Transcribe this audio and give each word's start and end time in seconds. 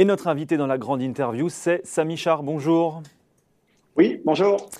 Et 0.00 0.06
notre 0.06 0.28
invité 0.28 0.56
dans 0.56 0.66
la 0.66 0.78
grande 0.78 1.02
interview, 1.02 1.50
c'est 1.50 1.82
Samy 1.84 2.16
Char. 2.16 2.42
Bonjour. 2.42 3.02
Oui, 3.98 4.22
bonjour 4.24 4.70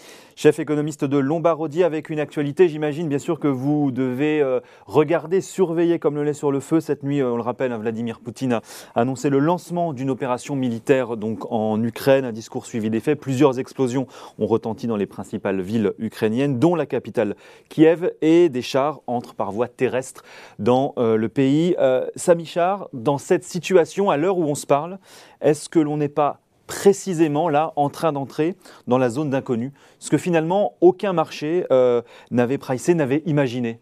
chef 0.41 0.59
économiste 0.59 1.05
de 1.05 1.19
Lombardier, 1.19 1.85
avec 1.85 2.09
une 2.09 2.19
actualité. 2.19 2.67
J'imagine 2.67 3.09
bien 3.09 3.19
sûr 3.19 3.39
que 3.39 3.47
vous 3.47 3.91
devez 3.91 4.41
euh, 4.41 4.61
regarder, 4.87 5.43
surveiller 5.43 5.99
comme 5.99 6.15
le 6.15 6.25
lait 6.25 6.33
sur 6.33 6.51
le 6.51 6.61
feu. 6.61 6.81
Cette 6.81 7.03
nuit, 7.03 7.21
euh, 7.21 7.33
on 7.33 7.37
le 7.37 7.43
rappelle, 7.43 7.73
hein, 7.73 7.77
Vladimir 7.77 8.21
Poutine 8.21 8.55
a 8.55 8.63
annoncé 8.95 9.29
le 9.29 9.39
lancement 9.39 9.93
d'une 9.93 10.09
opération 10.09 10.57
militaire 10.57 11.19
donc 11.19 11.41
en 11.53 11.83
Ukraine, 11.83 12.25
un 12.25 12.33
discours 12.33 12.65
suivi 12.65 12.89
des 12.89 13.01
faits. 13.01 13.21
Plusieurs 13.21 13.59
explosions 13.59 14.07
ont 14.39 14.47
retenti 14.47 14.87
dans 14.87 14.97
les 14.97 15.05
principales 15.05 15.61
villes 15.61 15.93
ukrainiennes, 15.99 16.59
dont 16.59 16.75
la 16.75 16.87
capitale 16.87 17.37
Kiev, 17.69 18.11
et 18.23 18.49
des 18.49 18.63
chars 18.63 19.03
entrent 19.07 19.35
par 19.35 19.53
voie 19.53 19.69
terrestre 19.69 20.23
dans 20.59 20.95
euh, 20.97 21.17
le 21.17 21.29
pays. 21.29 21.77
Samy 22.17 22.47
Char, 22.47 22.89
dans 22.95 23.19
cette 23.19 23.45
situation, 23.45 24.09
à 24.09 24.17
l'heure 24.17 24.39
où 24.39 24.45
on 24.45 24.55
se 24.55 24.67
parle, 24.67 25.01
est-ce 25.43 25.69
que 25.69 25.81
l'on 25.81 25.99
n'est 25.99 26.09
pas 26.09 26.41
précisément 26.71 27.49
là 27.49 27.73
en 27.75 27.89
train 27.89 28.13
d'entrer 28.13 28.55
dans 28.87 28.97
la 28.97 29.09
zone 29.09 29.29
d'inconnu, 29.29 29.73
ce 29.99 30.09
que 30.09 30.17
finalement 30.17 30.75
aucun 30.81 31.13
marché 31.13 31.65
euh, 31.73 32.01
n'avait 32.31 32.59
pricé, 32.59 32.95
n'avait 32.95 33.25
imaginé. 33.27 33.81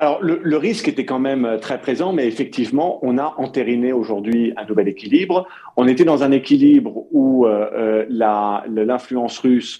Alors 0.00 0.18
le, 0.20 0.56
risque 0.56 0.88
était 0.88 1.06
quand 1.06 1.20
même 1.20 1.44
euh, 1.44 1.58
très 1.58 1.80
présent, 1.80 2.12
mais 2.12 2.26
effectivement, 2.26 2.98
on 3.02 3.18
a 3.18 3.34
entériné 3.38 3.92
aujourd'hui 3.92 4.52
un 4.56 4.64
nouvel 4.66 4.88
équilibre. 4.88 5.46
On 5.76 5.86
était 5.86 6.04
dans 6.04 6.24
un 6.24 6.32
équilibre 6.32 7.04
où 7.12 7.46
euh, 7.46 8.04
l'influence 8.10 9.38
russe 9.38 9.78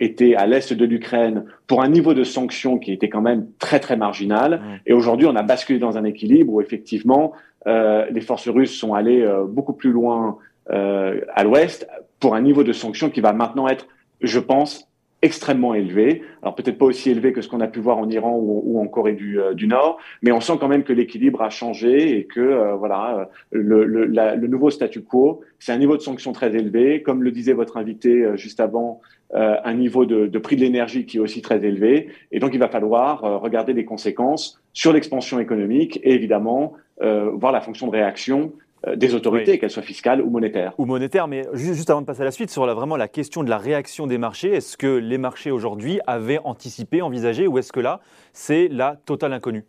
était 0.00 0.34
à 0.34 0.46
l'est 0.46 0.72
de 0.72 0.84
l'Ukraine 0.84 1.44
pour 1.68 1.80
un 1.80 1.88
niveau 1.88 2.12
de 2.12 2.24
sanctions 2.24 2.76
qui 2.78 2.92
était 2.92 3.08
quand 3.08 3.22
même 3.22 3.46
très 3.60 3.78
très 3.78 3.96
marginal. 3.96 4.60
Et 4.84 4.92
aujourd'hui, 4.92 5.28
on 5.28 5.36
a 5.36 5.42
basculé 5.42 5.78
dans 5.78 5.96
un 5.96 6.04
équilibre 6.04 6.52
où 6.52 6.60
effectivement 6.60 7.32
les 7.66 8.20
forces 8.20 8.48
russes 8.48 8.78
sont 8.78 8.94
allées 8.94 9.26
beaucoup 9.48 9.72
plus 9.72 9.90
loin 9.90 10.38
euh, 10.38 10.55
à 10.68 11.44
l'ouest 11.44 11.88
pour 12.20 12.34
un 12.34 12.40
niveau 12.40 12.64
de 12.64 12.72
sanction 12.72 13.10
qui 13.10 13.20
va 13.20 13.32
maintenant 13.32 13.68
être, 13.68 13.86
je 14.20 14.40
pense, 14.40 14.88
extrêmement 15.22 15.74
élevé. 15.74 16.22
Alors 16.42 16.54
peut-être 16.54 16.78
pas 16.78 16.84
aussi 16.84 17.10
élevé 17.10 17.32
que 17.32 17.40
ce 17.40 17.48
qu'on 17.48 17.60
a 17.60 17.66
pu 17.68 17.80
voir 17.80 17.98
en 17.98 18.08
Iran 18.08 18.36
ou, 18.38 18.78
en 18.78 18.86
Corée 18.86 19.14
du, 19.14 19.40
euh, 19.40 19.54
du, 19.54 19.66
Nord, 19.66 19.98
mais 20.22 20.30
on 20.30 20.40
sent 20.40 20.54
quand 20.60 20.68
même 20.68 20.84
que 20.84 20.92
l'équilibre 20.92 21.42
a 21.42 21.50
changé 21.50 22.18
et 22.18 22.24
que 22.24 22.40
euh, 22.40 22.74
voilà 22.74 23.28
le, 23.50 23.84
le, 23.84 24.04
le, 24.04 24.46
nouveau 24.46 24.70
statu 24.70 25.02
quo, 25.02 25.40
c'est 25.58 25.72
un 25.72 25.78
niveau 25.78 25.96
de 25.96 26.02
sanction 26.02 26.32
très 26.32 26.54
élevé, 26.54 27.02
comme 27.02 27.22
le 27.22 27.32
disait 27.32 27.54
votre 27.54 27.76
invité 27.76 28.26
juste 28.36 28.60
avant, 28.60 29.00
un 29.34 29.74
niveau 29.74 30.06
de, 30.06 30.26
de, 30.26 30.38
prix 30.38 30.54
de 30.54 30.60
l'énergie 30.60 31.04
qui 31.04 31.16
est 31.16 31.20
aussi 31.20 31.42
très 31.42 31.64
élevé, 31.64 32.08
et 32.30 32.38
donc 32.38 32.54
il 32.54 32.60
va 32.60 32.68
falloir 32.68 33.22
regarder 33.40 33.72
les 33.72 33.84
conséquences 33.84 34.62
sur 34.72 34.92
l'expansion 34.92 35.40
économique 35.40 35.98
et 36.04 36.12
évidemment 36.12 36.74
voir 37.00 37.50
la 37.52 37.60
fonction 37.60 37.88
de 37.88 37.92
réaction 37.92 38.52
euh, 38.52 38.65
des 38.94 39.14
autorités, 39.14 39.58
qu'elles 39.58 39.70
soient 39.70 39.82
fiscales 39.82 40.22
ou 40.22 40.30
monétaires. 40.30 40.72
Ou 40.78 40.86
monétaires, 40.86 41.28
mais 41.28 41.44
juste 41.54 41.90
avant 41.90 42.02
de 42.02 42.06
passer 42.06 42.22
à 42.22 42.24
la 42.24 42.30
suite, 42.30 42.50
sur 42.50 42.66
la, 42.66 42.74
vraiment 42.74 42.96
la 42.96 43.08
question 43.08 43.42
de 43.42 43.50
la 43.50 43.58
réaction 43.58 44.06
des 44.06 44.18
marchés, 44.18 44.52
est-ce 44.54 44.76
que 44.76 44.86
les 44.86 45.18
marchés 45.18 45.50
aujourd'hui 45.50 45.98
avaient 46.06 46.38
anticipé, 46.44 47.02
envisagé, 47.02 47.46
ou 47.46 47.58
est-ce 47.58 47.72
que 47.72 47.80
là, 47.80 48.00
c'est 48.32 48.68
la 48.68 48.96
totale 49.04 49.32
inconnue? 49.32 49.64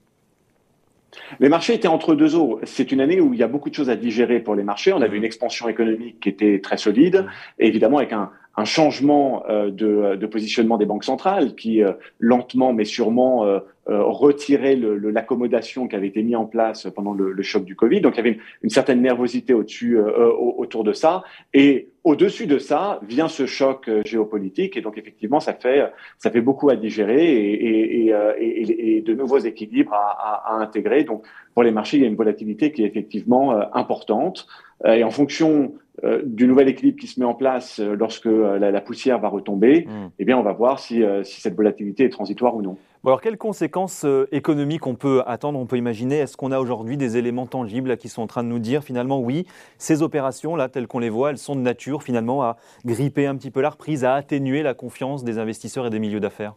Les 1.39 1.49
marchés 1.49 1.73
étaient 1.73 1.87
entre 1.87 2.15
deux 2.15 2.35
eaux. 2.35 2.59
C'est 2.63 2.91
une 2.91 3.01
année 3.01 3.21
où 3.21 3.33
il 3.33 3.39
y 3.39 3.43
a 3.43 3.47
beaucoup 3.47 3.69
de 3.69 3.75
choses 3.75 3.89
à 3.89 3.95
digérer 3.95 4.39
pour 4.39 4.55
les 4.55 4.63
marchés. 4.63 4.93
On 4.93 5.01
avait 5.01 5.09
mmh. 5.09 5.15
une 5.15 5.23
expansion 5.23 5.69
économique 5.69 6.19
qui 6.19 6.29
était 6.29 6.59
très 6.61 6.77
solide, 6.77 7.25
évidemment 7.59 7.97
avec 7.97 8.13
un, 8.13 8.31
un 8.57 8.65
changement 8.65 9.43
euh, 9.49 9.69
de, 9.69 10.15
de, 10.15 10.25
positionnement 10.25 10.77
des 10.77 10.85
banques 10.85 11.03
centrales 11.03 11.53
qui, 11.53 11.83
euh, 11.83 11.93
lentement 12.19 12.73
mais 12.73 12.85
sûrement, 12.85 13.45
euh, 13.45 13.59
retirait 13.85 14.75
l'accommodation 14.75 15.87
qui 15.87 15.95
avait 15.95 16.07
été 16.07 16.21
mise 16.21 16.35
en 16.35 16.45
place 16.45 16.87
pendant 16.93 17.13
le, 17.13 17.31
le, 17.31 17.43
choc 17.43 17.63
du 17.63 17.75
Covid. 17.75 18.01
Donc 18.01 18.15
il 18.15 18.17
y 18.17 18.19
avait 18.19 18.31
une, 18.31 18.39
une 18.63 18.69
certaine 18.69 19.01
nervosité 19.01 19.53
au-dessus, 19.53 19.97
autour 19.97 20.83
de 20.83 20.91
ça. 20.91 21.23
Et 21.53 21.87
au-dessus 22.03 22.47
de 22.47 22.57
ça 22.57 22.99
vient 23.07 23.29
ce 23.29 23.45
choc 23.45 23.89
géopolitique. 24.03 24.75
Et 24.75 24.81
donc 24.81 24.97
effectivement, 24.97 25.39
ça 25.39 25.53
fait, 25.53 25.89
ça 26.17 26.29
fait 26.31 26.41
beaucoup 26.41 26.69
à 26.69 26.75
digérer 26.75 27.31
et, 27.31 28.07
et, 28.07 28.13
et, 28.39 28.97
et 28.97 29.01
de 29.01 29.13
nouveaux 29.13 29.39
équilibres 29.39 29.93
à, 29.93 30.49
à, 30.49 30.55
à, 30.55 30.61
intégrer. 30.61 31.05
Donc 31.05 31.23
pour 31.53 31.63
les 31.63 31.71
marchés, 31.71 31.95
il 31.95 32.03
y 32.03 32.05
a 32.05 32.09
une 32.09 32.17
volatilité 32.17 32.73
qui 32.73 32.83
est 32.83 32.87
effectivement 32.87 33.57
importante. 33.73 34.47
et 34.85 35.05
en 35.05 35.11
fonction 35.11 35.71
euh, 36.03 36.21
du 36.23 36.47
nouvel 36.47 36.69
équilibre 36.69 36.99
qui 36.99 37.07
se 37.07 37.19
met 37.19 37.25
en 37.25 37.33
place 37.33 37.79
euh, 37.79 37.95
lorsque 37.95 38.27
euh, 38.27 38.59
la, 38.59 38.81
poussière 38.81 39.17
va 39.19 39.29
retomber, 39.29 39.87
hmm. 39.87 40.09
eh 40.19 40.25
bien, 40.25 40.37
on 40.37 40.43
va 40.43 40.53
voir 40.53 40.77
si, 40.77 41.03
si, 41.23 41.41
cette 41.41 41.55
volatilité 41.55 42.03
est 42.03 42.09
transitoire 42.09 42.55
ou 42.55 42.61
non. 42.61 42.77
Bon 43.03 43.09
alors, 43.09 43.21
quelles 43.21 43.37
conséquences 43.37 44.05
économiques 44.31 44.85
on 44.85 44.95
peut 44.95 45.23
attendre, 45.25 45.57
on 45.59 45.65
peut 45.65 45.77
imaginer? 45.77 46.17
Est-ce 46.17 46.37
qu'on 46.37 46.51
a 46.51 46.59
aujourd'hui 46.59 46.97
des 46.97 47.17
éléments 47.17 47.47
tangibles 47.47 47.97
qui 47.97 48.09
sont 48.09 48.21
en 48.21 48.27
train 48.27 48.43
de 48.43 48.49
nous 48.49 48.59
dire 48.59 48.83
finalement, 48.83 49.19
oui, 49.19 49.45
ces 49.77 50.03
opérations-là, 50.03 50.69
telles 50.69 50.87
qu'on 50.87 50.99
les 50.99 51.09
voit, 51.09 51.31
elles 51.31 51.37
sont 51.37 51.55
de 51.55 51.61
nature 51.61 52.03
finalement 52.03 52.43
à 52.43 52.57
gripper 52.85 53.25
un 53.25 53.35
petit 53.35 53.51
peu 53.51 53.61
la 53.61 53.69
reprise, 53.69 54.03
à 54.03 54.13
atténuer 54.13 54.61
la 54.61 54.73
confiance 54.73 55.23
des 55.23 55.39
investisseurs 55.39 55.87
et 55.87 55.89
des 55.89 55.99
milieux 55.99 56.19
d'affaires? 56.19 56.55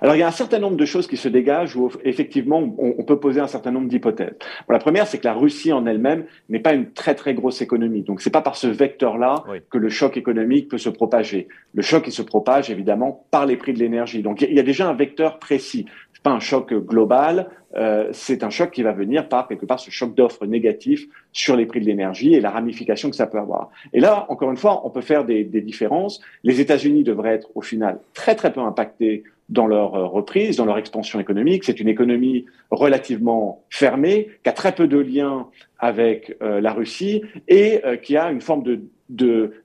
Alors, 0.00 0.16
il 0.16 0.18
y 0.18 0.22
a 0.22 0.28
un 0.28 0.32
certain 0.32 0.58
nombre 0.58 0.76
de 0.76 0.84
choses 0.84 1.06
qui 1.06 1.16
se 1.16 1.28
dégagent 1.28 1.76
où, 1.76 1.90
effectivement, 2.04 2.74
on, 2.78 3.02
peut 3.02 3.18
poser 3.18 3.40
un 3.40 3.46
certain 3.46 3.70
nombre 3.70 3.88
d'hypothèses. 3.88 4.34
la 4.68 4.78
première, 4.78 5.06
c'est 5.06 5.18
que 5.18 5.24
la 5.24 5.34
Russie 5.34 5.72
en 5.72 5.86
elle-même 5.86 6.24
n'est 6.48 6.60
pas 6.60 6.74
une 6.74 6.92
très, 6.92 7.14
très 7.14 7.34
grosse 7.34 7.62
économie. 7.62 8.02
Donc, 8.02 8.20
c'est 8.20 8.30
pas 8.30 8.42
par 8.42 8.56
ce 8.56 8.66
vecteur-là 8.66 9.44
que 9.70 9.78
le 9.78 9.88
choc 9.88 10.16
économique 10.16 10.68
peut 10.68 10.78
se 10.78 10.90
propager. 10.90 11.48
Le 11.74 11.82
choc, 11.82 12.04
il 12.06 12.12
se 12.12 12.22
propage, 12.22 12.70
évidemment, 12.70 13.26
par 13.30 13.46
les 13.46 13.56
prix 13.56 13.72
de 13.72 13.78
l'énergie. 13.78 14.22
Donc, 14.22 14.42
il 14.42 14.54
y 14.54 14.60
a 14.60 14.62
déjà 14.62 14.88
un 14.88 14.94
vecteur 14.94 15.38
précis. 15.38 15.86
C'est 16.12 16.22
pas 16.22 16.30
un 16.30 16.40
choc 16.40 16.74
global, 16.74 17.48
euh, 17.76 18.08
c'est 18.12 18.42
un 18.42 18.50
choc 18.50 18.72
qui 18.72 18.82
va 18.82 18.92
venir 18.92 19.28
par 19.28 19.46
quelque 19.46 19.66
part 19.66 19.78
ce 19.78 19.90
choc 19.90 20.14
d'offres 20.14 20.46
négatif 20.46 21.06
sur 21.32 21.54
les 21.54 21.64
prix 21.66 21.80
de 21.80 21.86
l'énergie 21.86 22.34
et 22.34 22.40
la 22.40 22.50
ramification 22.50 23.08
que 23.10 23.16
ça 23.16 23.26
peut 23.26 23.38
avoir. 23.38 23.70
Et 23.92 24.00
là, 24.00 24.26
encore 24.28 24.50
une 24.50 24.56
fois, 24.56 24.84
on 24.84 24.90
peut 24.90 25.00
faire 25.00 25.24
des, 25.24 25.44
des 25.44 25.60
différences. 25.60 26.20
Les 26.42 26.60
États-Unis 26.60 27.04
devraient 27.04 27.34
être 27.34 27.50
au 27.54 27.62
final 27.62 28.00
très 28.14 28.34
très 28.34 28.52
peu 28.52 28.60
impactés 28.60 29.22
dans 29.48 29.66
leur 29.66 29.94
euh, 29.94 30.06
reprise, 30.06 30.56
dans 30.56 30.64
leur 30.64 30.78
expansion 30.78 31.20
économique. 31.20 31.64
C'est 31.64 31.80
une 31.80 31.88
économie 31.88 32.46
relativement 32.70 33.64
fermée, 33.70 34.28
qui 34.42 34.50
a 34.50 34.52
très 34.52 34.74
peu 34.74 34.86
de 34.86 34.98
liens 34.98 35.48
avec 35.78 36.36
euh, 36.42 36.60
la 36.60 36.72
Russie 36.72 37.22
et 37.46 37.84
euh, 37.84 37.96
qui 37.96 38.16
a 38.16 38.30
une 38.30 38.40
forme 38.40 38.62
de 38.62 38.82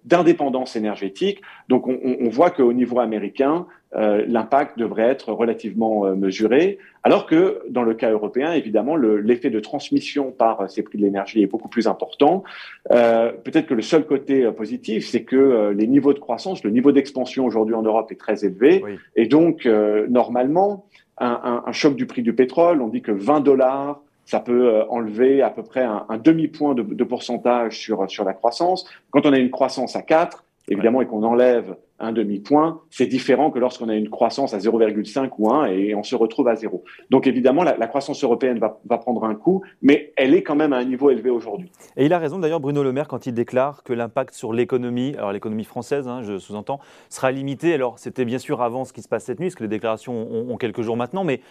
d'indépendance 0.05 0.77
énergétique. 0.77 1.41
Donc 1.67 1.89
on, 1.89 1.99
on 2.01 2.29
voit 2.29 2.49
qu'au 2.49 2.71
niveau 2.71 3.01
américain, 3.01 3.67
euh, 3.95 4.25
l'impact 4.27 4.79
devrait 4.79 5.03
être 5.03 5.31
relativement 5.31 6.05
euh, 6.05 6.15
mesuré, 6.15 6.79
alors 7.03 7.27
que 7.27 7.61
dans 7.69 7.83
le 7.83 7.93
cas 7.93 8.09
européen, 8.09 8.51
évidemment, 8.53 8.95
l'effet 8.95 9.51
de 9.51 9.59
transmission 9.59 10.31
par 10.31 10.61
euh, 10.61 10.67
ces 10.67 10.81
prix 10.81 10.97
de 10.97 11.03
l'énergie 11.03 11.43
est 11.43 11.47
beaucoup 11.47 11.67
plus 11.67 11.87
important. 11.87 12.43
Peut-être 12.89 13.67
que 13.67 13.75
le 13.75 13.83
seul 13.83 14.05
côté 14.05 14.49
positif, 14.51 15.07
c'est 15.07 15.23
que 15.23 15.71
les 15.77 15.87
niveaux 15.87 16.13
de 16.13 16.19
croissance, 16.19 16.63
le 16.63 16.71
niveau 16.71 16.91
d'expansion 16.91 17.45
aujourd'hui 17.45 17.75
en 17.75 17.83
Europe 17.83 18.11
est 18.11 18.19
très 18.19 18.45
élevé, 18.45 18.83
et 19.15 19.27
donc 19.27 19.65
normalement, 20.09 20.85
un, 21.17 21.39
un, 21.43 21.63
un, 21.65 21.71
choc 21.71 21.95
du 21.95 22.05
prix 22.05 22.21
du 22.21 22.33
pétrole, 22.33 22.81
on 22.81 22.87
dit 22.87 23.01
que 23.01 23.11
20 23.11 23.41
dollars 23.41 24.01
ça 24.25 24.39
peut 24.39 24.83
enlever 24.89 25.41
à 25.41 25.49
peu 25.49 25.63
près 25.63 25.83
un, 25.83 26.05
un 26.09 26.17
demi-point 26.17 26.75
de, 26.75 26.81
de, 26.81 27.03
pourcentage 27.03 27.77
sur, 27.77 28.09
sur 28.09 28.23
la 28.23 28.33
croissance. 28.33 28.85
Quand 29.11 29.25
on 29.25 29.33
a 29.33 29.37
une 29.37 29.51
croissance 29.51 29.95
à 29.95 30.01
4, 30.01 30.43
évidemment, 30.69 31.01
et 31.01 31.05
qu'on 31.05 31.23
enlève 31.23 31.75
un 31.99 32.11
demi-point, 32.11 32.81
c'est 32.89 33.05
différent 33.05 33.51
que 33.51 33.59
lorsqu'on 33.59 33.87
a 33.87 33.95
une 33.95 34.09
croissance 34.09 34.53
à 34.53 34.57
0,5 34.57 35.29
ou 35.37 35.51
1 35.51 35.67
et 35.67 35.95
on 35.95 36.03
se 36.03 36.15
retrouve 36.15 36.47
à 36.47 36.55
zéro. 36.55 36.83
Donc 37.09 37.27
évidemment, 37.27 37.63
la, 37.63 37.87
croissance 37.87 38.23
européenne 38.23 38.59
va, 38.59 38.79
va, 38.85 38.97
prendre 38.97 39.23
un 39.23 39.35
coup, 39.35 39.61
mais 39.81 40.11
elle 40.17 40.33
est 40.33 40.43
quand 40.43 40.55
même 40.55 40.73
à 40.73 40.77
un 40.77 40.83
niveau 40.83 41.09
élevé 41.09 41.29
aujourd'hui. 41.29 41.71
Et 41.95 42.05
il 42.05 42.13
a 42.13 42.19
raison 42.19 42.39
d'ailleurs 42.39 42.59
Bruno 42.59 42.83
Le 42.83 42.91
Maire 42.91 43.07
quand 43.07 43.25
il 43.25 43.33
déclare 43.33 43.83
que 43.83 43.93
l'impact 43.93 44.33
sur 44.33 44.53
l'économie, 44.53 45.15
alors 45.17 45.31
l'économie 45.31 45.63
française, 45.63 46.07
hein, 46.07 46.21
je 46.23 46.37
sous-entends, 46.37 46.79
sera 47.09 47.31
limité. 47.31 47.73
Alors 47.73 47.99
c'était 47.99 48.25
bien 48.25 48.39
sûr 48.39 48.61
avant 48.61 48.83
ce 48.85 48.91
qui 48.91 49.01
se 49.01 49.07
passe 49.07 49.25
cette 49.25 49.39
nuit, 49.39 49.47
parce 49.47 49.55
que 49.55 49.63
les 49.63 49.69
déclarations 49.69 50.13
ont, 50.13 50.51
ont 50.51 50.57
quelques 50.57 50.81
jours 50.81 50.97
maintenant, 50.97 51.23
mais 51.23 51.41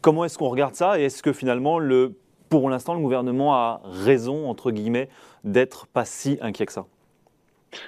comment 0.00 0.24
est-ce 0.24 0.38
qu'on 0.38 0.48
regarde 0.48 0.74
ça 0.74 0.98
et 0.98 1.04
est-ce 1.04 1.22
que 1.22 1.32
finalement 1.32 1.78
le 1.78 2.14
pour 2.48 2.70
l'instant, 2.70 2.94
le 2.94 3.00
gouvernement 3.00 3.54
a 3.54 3.82
raison, 3.84 4.48
entre 4.48 4.70
guillemets, 4.70 5.08
d'être 5.44 5.86
pas 5.86 6.04
si 6.04 6.38
inquiet 6.40 6.66
que 6.66 6.72
ça? 6.72 6.86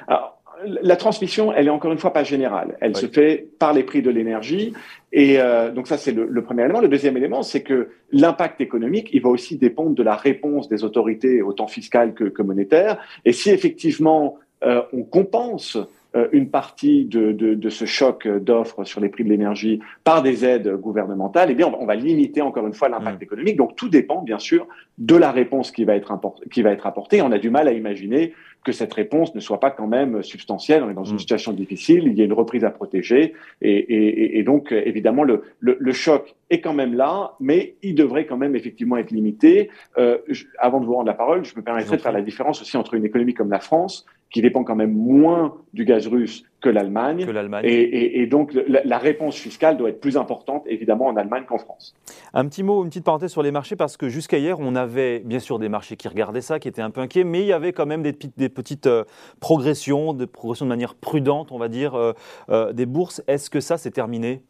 Alors, 0.07 0.41
la 0.83 0.97
transmission, 0.97 1.53
elle 1.53 1.69
est 1.69 1.71
encore 1.71 1.91
une 1.91 1.99
fois 1.99 2.13
pas 2.13 2.23
générale. 2.23 2.77
Elle 2.81 2.95
se 2.95 3.07
fait 3.07 3.49
par 3.59 3.73
les 3.73 3.83
prix 3.83 4.03
de 4.03 4.11
l'énergie. 4.11 4.75
Et 5.13 5.41
euh, 5.41 5.71
donc 5.71 5.87
ça, 5.87 5.97
c'est 5.97 6.13
le, 6.13 6.43
premier 6.43 6.65
élément. 6.65 6.81
Le 6.81 6.89
deuxième 6.89 7.17
élément, 7.17 7.43
c'est 7.43 7.63
que 7.63 7.89
l'impact 8.13 8.61
économique, 8.61 9.09
il 9.13 9.23
va 9.23 9.31
aussi 9.31 9.57
dépendre 9.57 9.95
de 9.95 10.03
la 10.03 10.17
réponse 10.17 10.69
des 10.69 10.85
autorités, 10.85 11.41
autant 11.41 11.67
fiscales 11.67 12.13
que, 12.13 12.25
que 12.25 12.43
monétaires. 12.43 12.99
Et 13.25 13.33
si 13.33 13.51
effectivement 13.51 14.37
euh, 14.63 14.83
on 14.93 15.03
compense 15.03 15.79
une 16.33 16.51
partie 16.51 17.05
de, 17.05 17.33
de, 17.33 17.55
de 17.55 17.71
ce 17.71 17.85
choc 17.85 18.27
d'offres 18.27 18.85
sur 18.85 19.01
les 19.01 19.09
prix 19.09 19.25
de 19.25 19.29
l'énergie 19.29 19.81
par 20.05 20.23
des 20.23 20.45
aides 20.45 20.69
gouvernementales, 20.77 21.51
eh 21.51 21.55
bien, 21.55 21.73
on 21.79 21.87
va, 21.87 21.95
limiter 21.95 22.43
encore 22.43 22.67
une 22.67 22.75
fois 22.75 22.89
l'impact 22.89 23.21
mmh. 23.21 23.25
économique. 23.25 23.57
Donc, 23.57 23.77
tout 23.77 23.89
dépend, 23.89 24.23
bien 24.23 24.39
sûr, 24.39 24.67
de 24.99 25.17
la 25.17 25.31
réponse 25.31 25.71
qui 25.71 25.85
va 25.85 25.95
être, 25.95 26.13
qui 26.51 26.63
va 26.63 26.73
être 26.73 26.87
apportée. 26.87 27.23
On 27.23 27.33
a 27.33 27.39
du 27.39 27.51
mal 27.51 27.69
à 27.69 27.73
imaginer 27.73 28.33
que 28.65 28.73
cette 28.73 28.93
réponse 28.93 29.35
ne 29.35 29.41
soit 29.41 29.61
pas 29.61 29.71
quand 29.71 29.87
même 29.87 30.23
substantielle. 30.23 30.83
On 30.83 30.91
est 30.91 30.95
dans 30.95 31.05
une 31.05 31.17
mmh. 31.17 31.21
situation 31.21 31.53
difficile, 31.53 32.05
il 32.07 32.19
y 32.19 32.23
a 32.23 32.25
une 32.25 32.33
reprise 32.33 32.65
à 32.65 32.71
protéger, 32.71 33.35
et, 33.63 33.71
et, 33.71 34.39
et 34.39 34.43
donc 34.43 34.73
évidemment 34.73 35.25
le, 35.25 35.45
le, 35.61 35.77
le, 35.81 35.93
choc 35.93 36.35
est 36.51 36.61
quand 36.61 36.75
même 36.75 36.95
là, 36.95 37.37
mais 37.41 37.77
il 37.83 37.95
devrait 37.95 38.27
quand 38.27 38.37
même 38.37 38.55
effectivement 38.55 38.99
être 38.99 39.13
limité. 39.13 39.71
Euh, 39.97 40.19
avant 40.59 40.81
de 40.81 40.85
vous 40.85 40.95
rendre 40.95 41.07
la 41.07 41.15
parole, 41.15 41.45
je 41.45 41.57
me 41.57 41.63
permettrai 41.63 41.97
de 41.97 42.03
faire 42.03 42.13
la 42.13 42.23
différence 42.23 42.61
aussi 42.61 42.77
entre 42.77 42.95
une 42.95 43.05
économie 43.07 43.33
comme 43.33 43.51
la 43.51 43.61
France, 43.61 44.05
qui 44.31 44.43
dépend 44.43 44.63
quand 44.63 44.77
même 44.77 44.93
moins 44.93 45.57
du 45.73 45.85
gaz 45.85 46.07
russe 46.07 46.45
que 46.61 46.69
l'Allemagne. 46.69 47.27
Et, 47.65 47.69
et, 47.69 48.23
et, 48.23 48.27
donc 48.27 48.53
la, 48.55 48.83
la, 48.85 48.99
réponse 48.99 49.37
fiscale 49.37 49.77
doit 49.77 49.89
être 49.89 50.01
plus 50.01 50.17
importante, 50.17 50.65
évidemment, 50.67 51.07
en 51.07 51.17
Allemagne 51.17 51.45
qu'en 51.49 51.59
France. 51.59 51.97
Un 52.33 52.47
petit 52.47 52.63
mot, 52.63 52.83
une 52.85 52.91
petite 52.91 53.05
parenthèse 53.05 53.33
sur 53.33 53.43
les 53.43 53.51
marchés, 53.51 53.77
parce 53.77 53.97
que 53.97 54.09
jusqu'à 54.09 54.39
hier, 54.39 54.61
on 54.61 54.77
avait 54.77 55.21
bien 55.21 55.41
sûr 55.41 55.59
des 55.59 55.69
marchés 55.69 55.97
qui 55.97 56.07
regardaient 56.07 56.43
ça, 56.43 56.61
qui 56.61 56.69
étaient 56.69 56.83
un 56.83 56.91
peu 56.91 57.01
inquiets, 57.01 57.25
mais 57.25 57.41
il 57.41 57.47
y 57.47 57.53
avait 57.53 57.73
quand 57.73 57.87
même 57.87 58.03
des, 58.03 58.17
des 58.37 58.49
petites 58.49 58.87
euh, 58.87 59.05
progressions, 59.41 60.13
des 60.13 60.27
progressions 60.27 60.67
de 60.67 60.71
manière 60.71 60.95
prudente, 60.95 61.51
on 61.51 61.59
va 61.59 61.69
dire, 61.69 61.95
euh, 61.95 62.13
euh, 62.51 62.73
des 62.73 62.87
bourses. 62.87 63.23
Est-ce 63.27 63.51
que 63.51 63.61
ça, 63.61 63.79
c'est 63.79 63.91
terminé? 63.91 64.43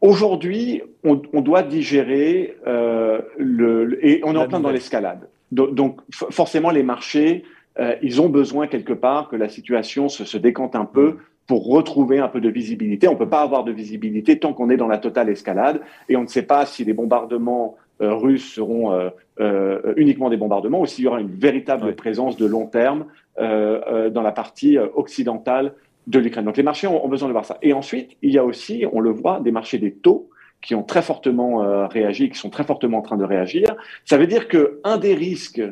Aujourd'hui, 0.00 0.82
on, 1.04 1.20
on, 1.32 1.40
doit 1.40 1.62
digérer 1.62 2.56
euh, 2.66 3.20
le, 3.36 4.04
et 4.04 4.20
on 4.24 4.34
est 4.34 4.38
en 4.38 4.46
plein 4.46 4.60
dans 4.60 4.70
l'escalade. 4.70 5.28
Donc, 5.50 6.00
forcément, 6.10 6.70
les 6.70 6.82
marchés, 6.82 7.44
euh, 7.78 7.94
ils 8.02 8.20
ont 8.20 8.28
besoin 8.28 8.66
quelque 8.66 8.92
part 8.92 9.28
que 9.28 9.36
la 9.36 9.48
situation 9.48 10.08
se, 10.08 10.24
se, 10.24 10.36
décante 10.36 10.74
un 10.76 10.84
peu 10.84 11.16
pour 11.46 11.66
retrouver 11.66 12.18
un 12.18 12.28
peu 12.28 12.40
de 12.40 12.50
visibilité. 12.50 13.08
On 13.08 13.16
peut 13.16 13.28
pas 13.28 13.40
avoir 13.40 13.64
de 13.64 13.72
visibilité 13.72 14.38
tant 14.38 14.52
qu'on 14.52 14.68
est 14.68 14.76
dans 14.76 14.88
la 14.88 14.98
totale 14.98 15.30
escalade 15.30 15.80
et 16.08 16.16
on 16.16 16.22
ne 16.22 16.26
sait 16.26 16.42
pas 16.42 16.66
si 16.66 16.84
les 16.84 16.92
bombardements 16.92 17.76
euh, 18.00 18.14
russes 18.14 18.54
seront 18.54 18.92
euh, 18.92 19.10
euh, 19.40 19.92
uniquement 19.96 20.30
des 20.30 20.36
bombardements 20.36 20.80
ou 20.80 20.86
s'il 20.86 21.04
y 21.04 21.08
aura 21.08 21.20
une 21.20 21.34
véritable 21.34 21.96
présence 21.96 22.36
de 22.36 22.46
long 22.46 22.66
terme 22.66 23.06
dans 23.40 24.22
la 24.22 24.32
partie 24.32 24.78
occidentale 24.78 25.72
de 26.08 26.18
l'Ukraine. 26.18 26.44
Donc 26.44 26.56
les 26.56 26.64
marchés 26.64 26.88
ont, 26.88 27.06
besoin 27.06 27.28
de 27.28 27.32
voir 27.32 27.44
ça. 27.44 27.56
Et 27.62 27.72
ensuite, 27.72 28.16
il 28.20 28.32
y 28.32 28.38
a 28.38 28.44
aussi, 28.44 28.84
on 28.92 28.98
le 28.98 29.10
voit, 29.10 29.38
des 29.38 29.52
marchés 29.52 29.78
des 29.78 29.92
taux 29.92 30.28
qui 30.60 30.74
ont 30.74 30.82
très 30.82 31.02
fortement 31.02 31.62
euh, 31.62 31.86
réagi, 31.86 32.30
qui 32.30 32.38
sont 32.38 32.50
très 32.50 32.64
fortement 32.64 32.98
en 32.98 33.02
train 33.02 33.16
de 33.16 33.24
réagir. 33.24 33.68
Ça 34.04 34.16
veut 34.16 34.26
dire 34.26 34.48
que 34.48 34.80
un 34.84 34.98
des 34.98 35.14
risques 35.14 35.62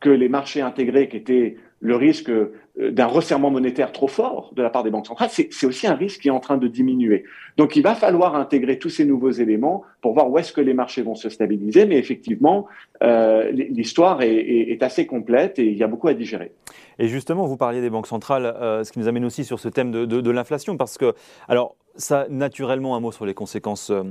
que 0.00 0.10
les 0.10 0.28
marchés 0.28 0.62
intégrés, 0.62 1.08
qui 1.08 1.16
étaient 1.16 1.56
le 1.82 1.96
risque 1.96 2.30
euh, 2.30 2.52
d'un 2.76 3.06
resserrement 3.06 3.50
monétaire 3.50 3.92
trop 3.92 4.08
fort 4.08 4.52
de 4.54 4.62
la 4.62 4.70
part 4.70 4.82
des 4.82 4.90
banques 4.90 5.06
centrales, 5.06 5.30
c'est 5.30 5.66
aussi 5.66 5.86
un 5.86 5.94
risque 5.94 6.20
qui 6.20 6.28
est 6.28 6.32
en 6.32 6.40
train 6.40 6.58
de 6.58 6.68
diminuer. 6.68 7.24
Donc 7.56 7.76
il 7.76 7.82
va 7.82 7.94
falloir 7.94 8.34
intégrer 8.34 8.78
tous 8.78 8.90
ces 8.90 9.04
nouveaux 9.04 9.30
éléments 9.30 9.84
pour 10.00 10.12
voir 10.12 10.30
où 10.30 10.38
est-ce 10.38 10.52
que 10.52 10.60
les 10.60 10.74
marchés 10.74 11.02
vont 11.02 11.14
se 11.14 11.28
stabiliser. 11.28 11.86
Mais 11.86 11.96
effectivement, 11.96 12.66
euh, 13.02 13.50
l'histoire 13.50 14.22
est, 14.22 14.82
assez 14.82 15.06
complète 15.06 15.58
et 15.58 15.66
il 15.66 15.76
y 15.76 15.82
a 15.82 15.86
beaucoup 15.86 16.08
à 16.08 16.14
digérer. 16.14 16.52
Et 16.98 17.08
justement, 17.08 17.46
vous 17.46 17.56
parliez 17.56 17.80
des 17.80 17.90
banques 17.90 18.06
centrales, 18.06 18.54
ce 18.84 18.90
qui 18.92 18.98
nous 18.98 19.08
amène 19.08 19.24
aussi 19.24 19.44
sur 19.44 19.60
ce 19.60 19.68
thème 19.68 19.90
de, 19.90 20.04
de, 20.06 20.20
de 20.20 20.30
l'inflation, 20.30 20.76
parce 20.76 20.96
que, 20.96 21.14
alors, 21.48 21.76
ça, 21.96 22.26
naturellement, 22.28 22.96
un 22.96 23.00
mot 23.00 23.12
sur 23.12 23.26
les 23.26 23.34
conséquences, 23.34 23.90
euh, 23.90 24.02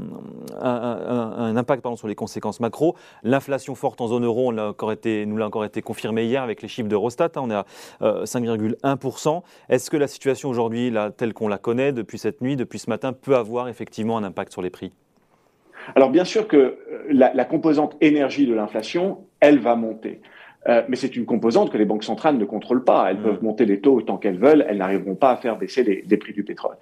un, 0.62 1.56
impact 1.56 1.82
pardon, 1.82 1.96
sur 1.96 2.08
les 2.08 2.16
conséquences 2.16 2.60
macro. 2.60 2.96
L'inflation 3.24 3.76
forte 3.76 4.02
en 4.02 4.08
zone 4.08 4.26
euro, 4.26 4.50
on 4.50 4.52
l'a 4.52 4.70
encore 4.70 4.92
été, 4.92 5.26
nous 5.26 5.38
l'a 5.38 5.48
encore 5.48 5.66
été 5.66 5.82
confirmé 5.82 6.26
hier 6.26 6.44
avec 6.44 6.62
les 6.62 6.68
chiffres 6.68 6.88
d'Eurostat. 6.88 7.32
Hein, 7.36 7.42
on 7.42 7.50
est 7.52 7.56
à 7.56 7.66
5,1%. 8.26 9.38
Euh, 9.38 9.40
Est-ce 9.70 9.90
que 9.90 9.98
la 9.98 10.08
situation 10.08 10.50
aujourd'hui, 10.50 10.94
telle 11.18 11.34
qu'on 11.34 11.48
la 11.48 11.58
connaît 11.58 11.92
depuis 11.92 12.18
cette 12.18 12.42
nuit, 12.42 12.56
depuis 12.56 12.80
ce 12.80 12.90
matin, 12.90 13.14
peut 13.14 13.36
avoir 13.36 13.68
effectivement 13.68 14.18
un 14.18 14.24
impact 14.24 14.52
sur 14.52 14.62
les 14.62 14.70
prix? 14.70 14.92
Alors 15.96 16.10
bien 16.10 16.26
sûr 16.26 16.48
que 16.48 16.78
la, 17.10 17.34
la 17.34 17.46
composante 17.46 17.96
énergie 18.02 18.46
de 18.46 18.54
l'inflation, 18.54 19.26
elle 19.40 19.60
va 19.60 19.76
monter. 19.76 20.22
Euh, 20.68 20.84
mais 20.90 20.98
c'est 20.98 21.16
une 21.16 21.26
composante 21.26 21.72
que 21.72 21.78
les 21.78 21.86
banques 21.86 22.04
centrales 22.04 22.38
ne 22.38 22.44
contrôlent 22.44 22.84
pas. 22.84 23.10
Elles 23.10 23.20
mm. 23.20 23.24
peuvent 23.24 23.44
monter 23.44 23.66
les 23.66 23.80
taux 23.80 23.96
autant 23.96 24.18
qu'elles 24.18 24.38
veulent, 24.38 24.66
elles 24.68 24.78
n'arriveront 24.78 25.16
pas 25.16 25.32
à 25.32 25.38
faire 25.38 25.58
baisser 25.58 25.84
les, 25.84 26.04
les, 26.08 26.18
prix 26.18 26.34
du 26.34 26.44
pétrole. 26.44 26.76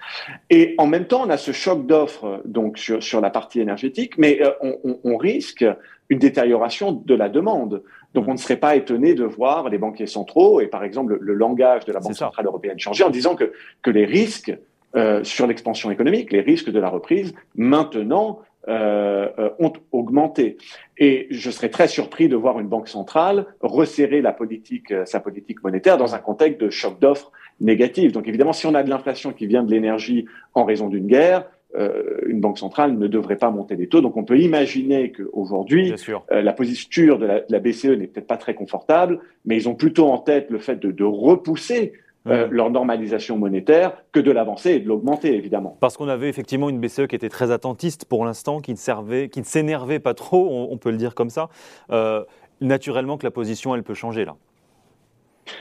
Et 0.50 0.74
en 0.80 0.88
même 0.88 1.06
temps, 1.06 1.24
on 1.26 1.30
a 1.30 1.38
ce 1.38 1.52
choc 1.52 1.86
d'offres 1.86 2.42
donc 2.46 2.80
sur, 2.80 3.04
sur 3.04 3.22
la 3.22 3.30
partie 3.30 3.60
énergétique, 3.60 4.18
mais 4.18 4.42
euh, 4.42 4.52
on, 4.62 5.00
on, 5.04 5.18
risque 5.18 5.64
une 6.10 6.18
détérioration 6.18 6.92
de 6.92 7.14
la 7.14 7.30
demande. 7.30 7.84
Donc 8.16 8.26
mm. 8.26 8.30
on 8.30 8.34
ne 8.34 8.40
serait 8.40 8.58
pas 8.58 8.76
étonné 8.76 9.14
de 9.14 9.24
voir 9.24 9.70
les 9.70 9.78
banquiers 9.78 10.08
centraux 10.08 10.60
et 10.60 10.68
par 10.68 10.84
exemple 10.84 11.18
le, 11.20 11.34
langage 11.36 11.86
de 11.86 11.94
la 11.94 12.00
Banque 12.00 12.16
centrale 12.16 12.48
européenne 12.48 12.80
changer 12.80 13.04
en 13.04 13.12
disant 13.12 13.36
que, 13.36 13.54
que 13.84 13.92
les 13.92 14.06
risques 14.06 14.58
euh, 14.96 15.24
sur 15.24 15.46
l'expansion 15.46 15.92
économique, 15.92 16.32
les 16.32 16.42
risques 16.42 16.72
de 16.72 16.80
la 16.80 16.90
reprise, 16.90 17.36
maintenant 17.56 18.40
ont 18.68 19.74
augmenté. 19.92 20.58
Et 21.00 21.28
je 21.30 21.52
serais 21.52 21.70
très 21.70 21.88
surpris 21.88 22.28
de 22.28 22.36
voir 22.36 22.60
une 22.60 22.68
banque 22.68 22.88
centrale 22.88 23.46
resserrer 23.62 24.22
la 24.22 24.32
politique, 24.32 24.92
euh, 24.92 25.06
sa 25.06 25.20
politique 25.20 25.64
monétaire 25.64 25.98
dans 25.98 26.16
un 26.16 26.20
contexte 26.20 26.60
de 26.60 26.70
choc 26.70 27.00
d'offres 27.00 27.32
négatif. 27.60 28.12
Donc 28.12 28.28
évidemment, 28.28 28.54
si 28.54 28.66
on 28.66 28.74
a 28.74 28.84
de 28.84 28.90
l'inflation 28.90 29.32
qui 29.32 29.46
vient 29.48 29.64
de 29.64 29.72
l'énergie 29.72 30.26
en 30.54 30.64
raison 30.64 30.88
d'une 30.88 31.08
guerre, 31.08 31.46
euh, 31.76 32.22
une 32.28 32.40
banque 32.40 32.58
centrale 32.58 32.98
ne 32.98 33.08
devrait 33.08 33.36
pas 33.36 33.52
monter 33.52 33.76
les 33.76 33.88
taux. 33.88 34.02
Donc 34.02 34.18
on 34.18 34.24
peut 34.24 34.40
imaginer 34.40 35.12
qu'aujourd'hui, 35.12 35.94
euh, 36.32 36.42
la 36.42 36.54
posture 36.54 37.20
de 37.20 37.26
la, 37.26 37.40
de 37.42 37.52
la 37.52 37.60
BCE 37.60 37.86
n'est 37.86 38.08
peut-être 38.08 38.28
pas 38.28 38.38
très 38.38 38.56
confortable, 38.56 39.20
mais 39.46 39.58
ils 39.58 39.70
ont 39.70 39.76
plutôt 39.76 40.08
en 40.08 40.18
tête 40.18 40.50
le 40.50 40.60
fait 40.60 40.78
de, 40.78 40.92
de 40.92 41.04
repousser 41.04 41.94
euh, 42.28 42.48
leur 42.50 42.70
normalisation 42.70 43.38
monétaire 43.38 44.04
que 44.12 44.20
de 44.20 44.32
l'avancer 44.32 44.72
et 44.72 44.80
de 44.80 44.88
l'augmenter, 44.88 45.36
évidemment. 45.36 45.78
Parce 45.80 45.98
qu'on 45.98 46.08
avait 46.08 46.30
effectivement 46.30 46.70
une 46.70 46.80
BCE 46.80 47.08
qui 47.08 47.16
était 47.16 47.30
très 47.30 47.52
attentiste 47.52 48.06
pour 48.06 48.26
l'instant, 48.26 48.60
qui 48.60 48.72
ne 48.72 48.78
servait, 48.78 49.30
qui 49.30 49.40
ne 49.40 49.46
s'énervait 49.46 50.00
pas 50.00 50.14
trop, 50.14 50.68
on, 50.72 50.78
peut 50.78 50.92
le 50.92 50.98
dire 50.98 51.16
comme 51.16 51.30
ça. 51.30 51.50
Euh, 51.92 52.24
naturellement 52.62 53.18
que 53.18 53.26
la 53.26 53.32
position, 53.32 53.76
elle 53.76 53.84
peut 53.84 53.94
changer 53.94 54.26
là. 54.26 54.36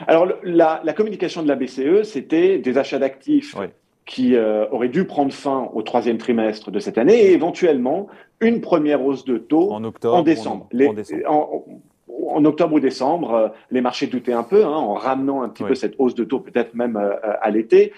Alors, 0.08 0.26
la, 0.42 0.80
la 0.82 0.92
communication 0.92 1.42
de 1.42 1.48
la 1.48 1.54
BCE, 1.54 2.02
c'était 2.02 2.58
des 2.58 2.78
achats 2.78 2.98
d'actifs 2.98 3.54
qui 4.06 4.36
euh, 4.36 4.66
auraient 4.70 4.88
dû 4.88 5.04
prendre 5.04 5.32
fin 5.32 5.68
au 5.74 5.82
troisième 5.82 6.16
trimestre 6.16 6.70
de 6.70 6.78
cette 6.78 6.96
année 6.96 7.26
et 7.26 7.32
éventuellement 7.32 8.06
une 8.40 8.60
première 8.60 9.04
hausse 9.04 9.24
de 9.24 9.36
taux 9.36 9.72
en, 9.72 9.82
octobre, 9.84 10.16
en 10.16 10.22
décembre. 10.22 10.68
En, 10.72 10.92
décembre. 10.92 11.64
En 12.08 12.44
octobre 12.44 12.74
ou 12.74 12.80
décembre, 12.80 13.34
euh, 13.34 13.48
les 13.70 13.80
marchés 13.80 14.06
doutaient 14.06 14.32
un 14.32 14.42
peu, 14.42 14.64
hein, 14.64 14.70
en 14.70 14.94
ramenant 14.94 15.42
un 15.42 15.48
petit 15.48 15.64
peu 15.64 15.74
cette 15.74 15.94
hausse 15.98 16.14
de 16.14 16.24
taux, 16.24 16.40
peut-être 16.40 16.74
même 16.74 16.96
euh, 16.96 17.14
à 17.40 17.50
l'été. 17.50 17.92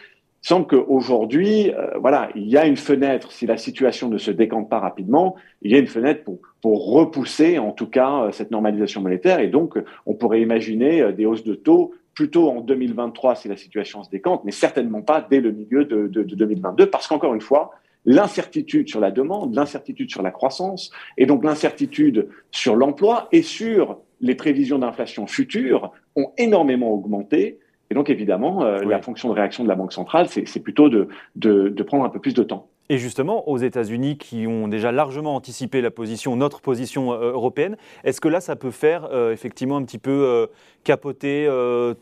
Il 0.45 0.49
semble 0.49 0.67
qu'aujourd'hui, 0.67 1.73
euh, 1.73 1.99
voilà, 1.99 2.29
il 2.35 2.49
y 2.49 2.57
a 2.57 2.67
une 2.67 2.77
fenêtre, 2.77 3.33
si 3.33 3.47
la 3.47 3.57
situation 3.57 4.09
ne 4.09 4.19
se 4.19 4.31
décante 4.31 4.69
pas 4.69 4.79
rapidement, 4.79 5.35
il 5.63 5.73
y 5.73 5.75
a 5.75 5.79
une 5.79 5.89
fenêtre 5.89 6.25
pour, 6.25 6.39
pour 6.63 6.93
repousser, 6.93 7.59
en 7.59 7.73
tout 7.73 7.89
cas, 7.89 8.29
cette 8.33 8.51
normalisation 8.51 9.01
monétaire. 9.01 9.41
Et 9.41 9.49
donc, 9.49 9.79
on 10.07 10.15
pourrait 10.15 10.41
imaginer 10.41 11.13
des 11.13 11.27
hausses 11.27 11.45
de 11.45 11.55
taux 11.55 11.93
plutôt 12.15 12.49
en 12.51 12.61
2023 12.61 13.37
si 13.37 13.49
la 13.49 13.57
situation 13.57 14.03
se 14.03 14.11
décante, 14.11 14.43
mais 14.45 14.53
certainement 14.53 15.03
pas 15.03 15.25
dès 15.29 15.41
le 15.41 15.53
milieu 15.53 15.85
de, 15.85 16.07
de, 16.07 16.23
de 16.23 16.35
2022, 16.35 16.87
parce 16.87 17.07
qu'encore 17.07 17.35
une 17.35 17.41
fois, 17.41 17.73
l'incertitude 18.09 18.89
sur 18.89 19.01
la 19.01 19.11
demande, 19.11 19.55
l'incertitude 19.55 20.11
sur 20.11 20.23
la 20.23 20.31
croissance, 20.31 20.91
et 21.19 21.27
donc 21.27 21.45
l'incertitude 21.45 22.29
sur 22.51 22.75
l'emploi 22.75 23.29
et 23.33 23.43
sur 23.43 23.99
les 24.23 24.35
prévisions 24.35 24.79
d'inflation 24.79 25.27
futures 25.27 25.93
ont 26.17 26.33
énormément 26.39 26.91
augmenté. 26.91 27.59
Et 27.91 27.95
donc, 27.95 28.09
évidemment, 28.09 28.65
euh, 28.65 28.83
la 28.83 29.03
fonction 29.03 29.29
de 29.29 29.35
réaction 29.35 29.63
de 29.63 29.69
la 29.69 29.75
Banque 29.75 29.93
centrale, 29.93 30.27
c'est 30.29 30.61
plutôt 30.61 30.89
de, 30.89 31.09
de, 31.37 31.69
de, 31.69 31.83
prendre 31.83 32.05
un 32.05 32.09
peu 32.09 32.19
plus 32.19 32.33
de 32.33 32.43
temps. 32.43 32.69
Et 32.89 32.97
justement, 32.97 33.47
aux 33.47 33.59
États-Unis, 33.59 34.17
qui 34.17 34.47
ont 34.47 34.69
déjà 34.69 34.91
largement 34.91 35.35
anticipé 35.35 35.83
la 35.83 35.91
position, 35.91 36.35
notre 36.35 36.63
position 36.63 37.13
euh, 37.13 37.33
européenne, 37.33 37.77
est-ce 38.05 38.23
que 38.23 38.29
là, 38.29 38.41
ça 38.41 38.57
peut 38.57 38.71
faire 38.71 39.09
euh, 39.13 39.33
effectivement 39.33 39.77
un 39.77 39.85
petit 39.85 39.99
peu 39.99 40.49
capoter 40.83 41.47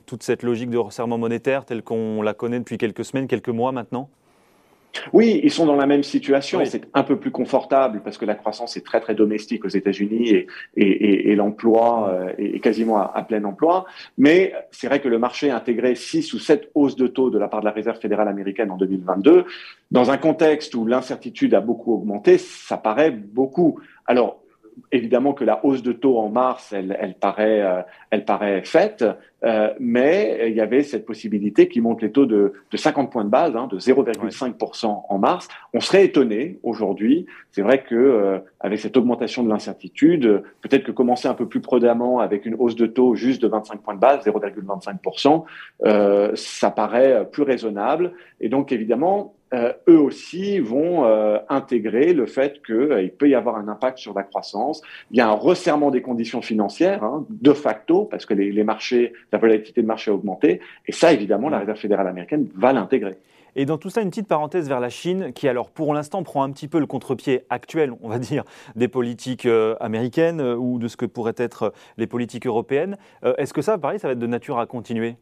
toute 0.07 0.23
cette 0.23 0.45
logique 0.45 0.71
de 0.71 0.79
resserrement 0.79 1.19
monétaire 1.19 1.65
telle 1.65 1.83
qu'on 1.83 2.23
la 2.23 2.35
connaît 2.35 2.61
depuis 2.61 2.79
quelques 2.79 3.05
semaines, 3.05 3.27
quelques 3.27 3.49
mois 3.49 3.73
maintenant? 3.73 4.09
Oui, 5.13 5.41
ils 5.43 5.51
sont 5.51 5.67
dans 5.67 5.77
la 5.77 5.87
même 5.87 6.03
situation. 6.03 6.65
C'est 6.65 6.89
un 6.95 7.03
peu 7.03 7.19
plus 7.19 7.31
confortable 7.31 8.01
parce 8.05 8.19
que 8.19 8.25
la 8.25 8.35
croissance 8.35 8.77
est 8.77 8.85
très 8.85 9.01
très 9.01 9.15
domestique 9.15 9.65
aux 9.65 9.69
États-Unis 9.69 10.31
et, 10.31 10.47
et, 10.77 11.31
et, 11.31 11.37
l'emploi 11.37 12.11
euh, 12.11 12.33
est 12.39 12.61
quasiment 12.61 12.99
à, 12.99 13.23
plein 13.23 13.45
emploi. 13.45 13.87
Mais 14.19 14.55
c'est 14.71 14.87
vrai 14.87 15.01
que 15.01 15.09
le 15.09 15.19
marché 15.19 15.51
a 15.51 15.57
intégré 15.57 15.95
6 15.95 16.33
ou 16.35 16.39
7 16.39 16.71
hausses 16.75 16.97
de 16.97 17.07
taux 17.07 17.31
de 17.31 17.39
la 17.39 17.49
part 17.49 17.61
de 17.61 17.67
la 17.67 17.73
Réserve 17.73 17.99
fédérale 18.01 18.29
américaine 18.29 18.71
en 18.71 18.77
2022. 18.77 19.45
Dans 19.91 20.11
un 20.11 20.17
contexte 20.17 20.75
où 20.75 20.87
l'incertitude 20.87 21.55
a 21.55 21.61
beaucoup 21.61 21.95
augmenté, 21.95 22.39
ça 22.39 22.77
paraît 22.77 23.11
beaucoup. 23.11 23.81
Alors, 24.07 24.43
évidemment 24.93 25.33
que 25.33 25.45
la 25.45 25.65
hausse 25.65 25.83
de 25.83 25.93
taux 25.93 26.19
en 26.19 26.29
mars, 26.29 26.73
elle, 26.73 26.97
elle 27.01 27.15
paraît, 27.15 27.63
euh, 27.63 27.83
elle 28.11 28.25
paraît 28.25 28.63
faite, 28.63 29.05
Euh, 29.45 29.73
mais 29.79 30.47
il 30.49 30.55
y 30.55 30.61
avait 30.61 30.83
cette 30.83 31.05
possibilité 31.05 31.69
qui 31.69 31.81
monte 31.81 32.01
les 32.03 32.11
taux 32.11 32.27
de, 32.27 32.55
de 32.71 32.77
50 32.77 33.13
points 33.13 33.25
de 33.25 33.31
base, 33.31 33.55
hein, 33.55 33.69
de 33.71 33.79
0,5% 33.79 35.05
en 35.09 35.19
mars. 35.19 35.47
On 35.75 35.81
serait 35.81 36.05
étonné 36.05 36.59
aujourd'hui. 36.63 37.27
C'est 37.53 37.63
vrai 37.63 37.83
que 37.83 37.95
euh, 37.95 38.39
avec 38.61 38.79
cette 38.79 38.97
augmentation 38.97 39.43
de 39.43 39.49
l'incertitude, 39.49 40.43
peut-être 40.63 40.85
que 40.85 40.93
commencer 40.93 41.29
un 41.29 41.35
peu 41.35 41.47
plus 41.47 41.61
prudemment 41.61 42.21
avec 42.21 42.47
une 42.47 42.55
hausse 42.55 42.77
de 42.77 42.87
taux 42.87 43.15
juste 43.15 43.43
de 43.43 43.49
25 43.49 43.81
points 43.81 43.95
de 43.95 44.01
base, 44.01 44.25
0,25%, 44.25 45.45
euh, 45.85 46.33
ça 46.35 46.71
paraît 46.71 47.29
plus 47.31 47.43
raisonnable. 47.43 48.13
Et 48.41 48.49
donc 48.49 48.73
évidemment, 48.73 49.35
euh, 49.55 49.73
eux 49.89 49.99
aussi 49.99 50.59
vont 50.59 51.05
euh, 51.05 51.39
intégrer 51.49 52.13
le 52.13 52.27
fait 52.27 52.61
qu'il 52.65 52.75
euh, 52.75 53.09
peut 53.17 53.29
y 53.29 53.35
avoir 53.37 53.57
un 53.57 53.69
impact 53.69 53.99
sur 53.99 54.13
la 54.13 54.25
croissance. 54.25 54.83
Il 55.13 55.19
y 55.19 55.21
a 55.21 55.29
un 55.29 55.35
resserrement 55.35 55.93
des 55.93 56.03
conditions 56.03 56.43
financières, 56.43 57.05
hein, 57.05 57.25
de 57.31 57.53
facto, 57.53 58.05
parce 58.05 58.27
que 58.27 58.35
les, 58.35 58.51
les, 58.51 58.65
marchés, 58.65 59.13
la 59.33 59.39
volatilité 59.39 59.83
de 59.83 59.87
marché 59.87 60.11
a 60.11 60.15
augmenté. 60.15 60.61
Et 60.89 60.93
ça, 60.93 61.13
évidemment, 61.13 61.49
la 61.49 61.61
Réserve 61.61 61.79
fédérale 61.79 62.09
américaine 62.09 62.49
va 62.57 62.73
l'intégrer. 62.73 63.19
Et 63.57 63.67
dans 63.67 63.79
tout 63.79 63.91
ça, 63.91 64.03
une 64.03 64.11
petite 64.11 64.29
parenthèse 64.29 64.69
vers 64.69 64.79
la 64.81 64.91
Chine, 64.91 65.33
qui 65.35 65.49
alors 65.49 65.71
pour 65.71 65.93
l'instant 65.95 66.23
prend 66.23 66.45
un 66.45 66.53
petit 66.53 66.69
peu 66.69 66.79
le 66.79 66.87
contre-pied 66.87 67.43
actuel, 67.51 67.93
on 68.03 68.09
va 68.09 68.19
dire, 68.21 68.45
des 68.77 68.87
politiques 68.89 69.49
américaines 69.81 70.41
ou 70.41 70.79
de 70.79 70.87
ce 70.87 70.97
que 70.97 71.07
pourraient 71.07 71.35
être 71.37 71.73
les 71.97 72.07
politiques 72.07 72.47
européennes. 72.47 72.97
Est-ce 73.39 73.53
que 73.53 73.63
ça, 73.63 73.79
pareil, 73.79 73.99
ça 73.99 74.09
va 74.09 74.13
être 74.13 74.19
de 74.19 74.27
nature 74.27 74.59
à 74.59 74.67
continuer? 74.67 75.17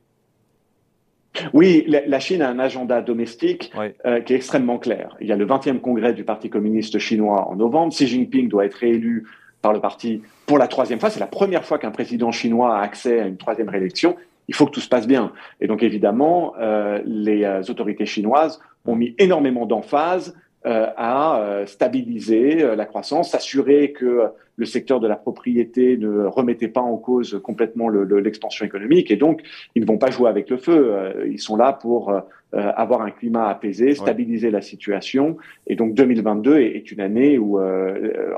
Oui, 1.52 1.84
la 1.88 2.20
Chine 2.20 2.42
a 2.42 2.48
un 2.48 2.58
agenda 2.58 3.02
domestique 3.02 3.72
euh, 4.06 4.20
qui 4.20 4.32
est 4.32 4.36
extrêmement 4.36 4.78
clair. 4.78 5.16
Il 5.20 5.26
y 5.26 5.32
a 5.32 5.36
le 5.36 5.46
20e 5.46 5.80
congrès 5.80 6.12
du 6.12 6.24
Parti 6.24 6.48
communiste 6.48 6.98
chinois 6.98 7.48
en 7.48 7.56
novembre. 7.56 7.92
Xi 7.92 8.06
Jinping 8.06 8.48
doit 8.48 8.64
être 8.64 8.74
réélu 8.74 9.26
par 9.60 9.72
le 9.72 9.80
parti 9.80 10.22
pour 10.46 10.58
la 10.58 10.68
troisième 10.68 11.00
fois. 11.00 11.10
C'est 11.10 11.20
la 11.20 11.26
première 11.26 11.64
fois 11.64 11.78
qu'un 11.78 11.90
président 11.90 12.30
chinois 12.30 12.76
a 12.76 12.82
accès 12.82 13.20
à 13.20 13.26
une 13.26 13.36
troisième 13.36 13.68
réélection. 13.68 14.16
Il 14.48 14.54
faut 14.54 14.66
que 14.66 14.72
tout 14.72 14.80
se 14.80 14.88
passe 14.88 15.06
bien. 15.06 15.32
Et 15.60 15.66
donc 15.66 15.82
évidemment, 15.82 16.54
euh, 16.58 17.00
les 17.04 17.44
euh, 17.44 17.62
autorités 17.68 18.06
chinoises 18.06 18.60
ont 18.86 18.94
mis 18.94 19.14
énormément 19.18 19.66
d'emphase 19.66 20.36
à 20.96 21.40
euh, 21.40 21.66
stabiliser 21.66 22.62
euh, 22.62 22.74
la 22.74 22.86
croissance, 22.86 23.32
s'assurer 23.32 23.92
que 23.92 24.22
le 24.56 24.66
secteur 24.66 25.00
de 25.00 25.08
la 25.08 25.16
propriété 25.16 25.96
ne 25.96 26.24
remettait 26.26 26.68
pas 26.68 26.80
en 26.80 26.96
cause 26.96 27.40
complètement 27.42 27.88
l'expansion 27.88 28.64
économique. 28.64 29.10
Et 29.10 29.16
donc, 29.16 29.42
ils 29.74 29.82
ne 29.82 29.86
vont 29.86 29.98
pas 29.98 30.10
jouer 30.10 30.28
avec 30.28 30.48
le 30.48 30.58
feu. 30.58 30.94
Ils 31.28 31.40
sont 31.40 31.56
là 31.56 31.72
pour 31.72 32.14
avoir 32.52 33.02
un 33.02 33.10
climat 33.10 33.48
apaisé, 33.48 33.96
stabiliser 33.96 34.52
la 34.52 34.62
situation. 34.62 35.38
Et 35.66 35.74
donc, 35.74 35.94
2022 35.94 36.60
est, 36.60 36.92
une 36.92 37.00
année 37.00 37.36
où, 37.36 37.58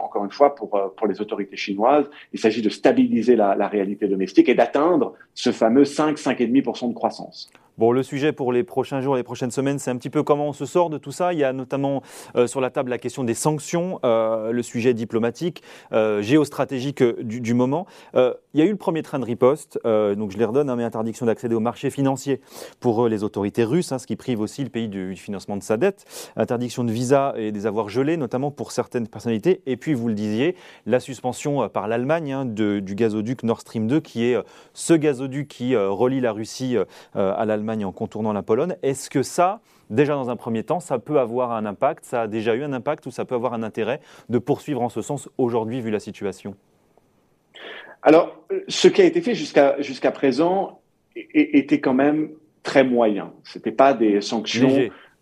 encore 0.02 0.24
une 0.24 0.30
fois, 0.30 0.54
pour, 0.54 0.70
pour 0.96 1.06
les 1.06 1.20
autorités 1.20 1.58
chinoises, 1.58 2.06
il 2.32 2.40
s'agit 2.40 2.62
de 2.62 2.70
stabiliser 2.70 3.36
la, 3.36 3.54
la 3.54 3.68
réalité 3.68 4.08
domestique 4.08 4.48
et 4.48 4.54
d'atteindre 4.54 5.12
ce 5.34 5.52
fameux 5.52 5.82
5-5,5% 5.82 6.88
de 6.88 6.94
croissance. 6.94 7.50
Bon, 7.78 7.92
le 7.92 8.02
sujet 8.02 8.32
pour 8.32 8.54
les 8.54 8.64
prochains 8.64 9.02
jours, 9.02 9.16
les 9.16 9.22
prochaines 9.22 9.50
semaines, 9.50 9.78
c'est 9.78 9.90
un 9.90 9.98
petit 9.98 10.08
peu 10.08 10.22
comment 10.22 10.48
on 10.48 10.54
se 10.54 10.64
sort 10.64 10.88
de 10.88 10.96
tout 10.96 11.12
ça. 11.12 11.34
Il 11.34 11.38
y 11.38 11.44
a 11.44 11.52
notamment 11.52 12.02
euh, 12.34 12.46
sur 12.46 12.62
la 12.62 12.70
table 12.70 12.88
la 12.88 12.96
question 12.96 13.22
des 13.22 13.34
sanctions, 13.34 14.00
euh, 14.02 14.50
le 14.50 14.62
sujet 14.62 14.94
diplomatique, 14.94 15.62
euh, 15.92 16.22
géostratégique 16.22 17.02
du, 17.02 17.52
moment. 17.52 17.86
il 18.14 18.32
y 18.54 18.62
a 18.62 18.64
eu 18.64 18.70
le 18.70 18.76
premier 18.76 19.02
train 19.02 19.18
de 19.18 19.26
riposte, 19.26 19.78
donc 19.84 20.30
je 20.30 20.38
les 20.38 20.44
redonne, 20.46 20.70
hein, 20.70 20.76
mais 20.76 20.84
interdiction 20.84 21.26
d'accéder 21.26 21.54
aux 21.54 21.60
marchés 21.60 21.90
financiers 21.90 22.40
pour 22.80 23.08
les 23.08 23.22
autorités 23.22 23.64
russes, 23.64 23.92
hein, 23.92 23.98
ce 23.98 24.06
qui 24.06 24.16
prive 24.16 24.40
aussi 24.40 24.64
le 24.64 24.70
pays 24.70 24.88
du, 24.88 25.14
financement 25.14 25.58
de 25.58 25.62
sa 25.62 25.76
dette. 25.76 26.04
Interdiction 26.36 26.82
de 26.82 26.92
visa 26.92 27.34
et 27.36 27.52
des 27.52 27.66
avoirs 27.66 27.90
gelés, 27.90 28.16
notamment 28.16 28.50
pour 28.50 28.72
certaines 28.72 29.06
personnalités. 29.06 29.60
Et 29.66 29.76
puis, 29.76 29.92
vous 29.92 30.08
le 30.08 30.14
disiez, 30.14 30.56
la 30.86 30.98
suspension 30.98 31.68
par 31.68 31.88
l'Allemagne 31.88 32.32
hein, 32.32 32.44
du 32.46 32.94
gazoduc 32.94 33.42
Nord 33.42 33.60
Stream 33.60 33.86
2, 33.86 34.00
qui 34.00 34.24
est 34.24 34.38
ce 34.72 34.94
gazoduc 34.94 35.48
qui 35.48 35.76
relie 35.76 36.20
la 36.20 36.32
Russie 36.32 36.76
à 37.14 37.44
l'Allemagne 37.44 37.65
en 37.68 37.92
contournant 37.92 38.32
la 38.32 38.42
Pologne. 38.42 38.76
Est-ce 38.82 39.10
que 39.10 39.22
ça, 39.22 39.60
déjà 39.90 40.14
dans 40.14 40.30
un 40.30 40.36
premier 40.36 40.62
temps, 40.62 40.80
ça 40.80 40.98
peut 40.98 41.18
avoir 41.18 41.52
un 41.52 41.66
impact, 41.66 42.04
ça 42.04 42.22
a 42.22 42.26
déjà 42.26 42.54
eu 42.54 42.62
un 42.62 42.72
impact 42.72 43.06
ou 43.06 43.10
ça 43.10 43.24
peut 43.24 43.34
avoir 43.34 43.54
un 43.54 43.62
intérêt 43.62 44.00
de 44.28 44.38
poursuivre 44.38 44.82
en 44.82 44.88
ce 44.88 45.02
sens 45.02 45.28
aujourd'hui 45.38 45.80
vu 45.80 45.90
la 45.90 46.00
situation? 46.00 46.54
Alors, 48.02 48.36
ce 48.68 48.88
qui 48.88 49.02
a 49.02 49.04
été 49.04 49.20
fait 49.20 49.34
jusqu'à 49.34 49.80
jusqu'à 49.80 50.12
présent 50.12 50.80
était 51.14 51.80
quand 51.80 51.94
même 51.94 52.30
très 52.62 52.84
moyen. 52.84 53.32
Ce 53.44 53.58
n'était 53.58 53.72
pas 53.72 53.94
des 53.94 54.20
sanctions. 54.20 54.70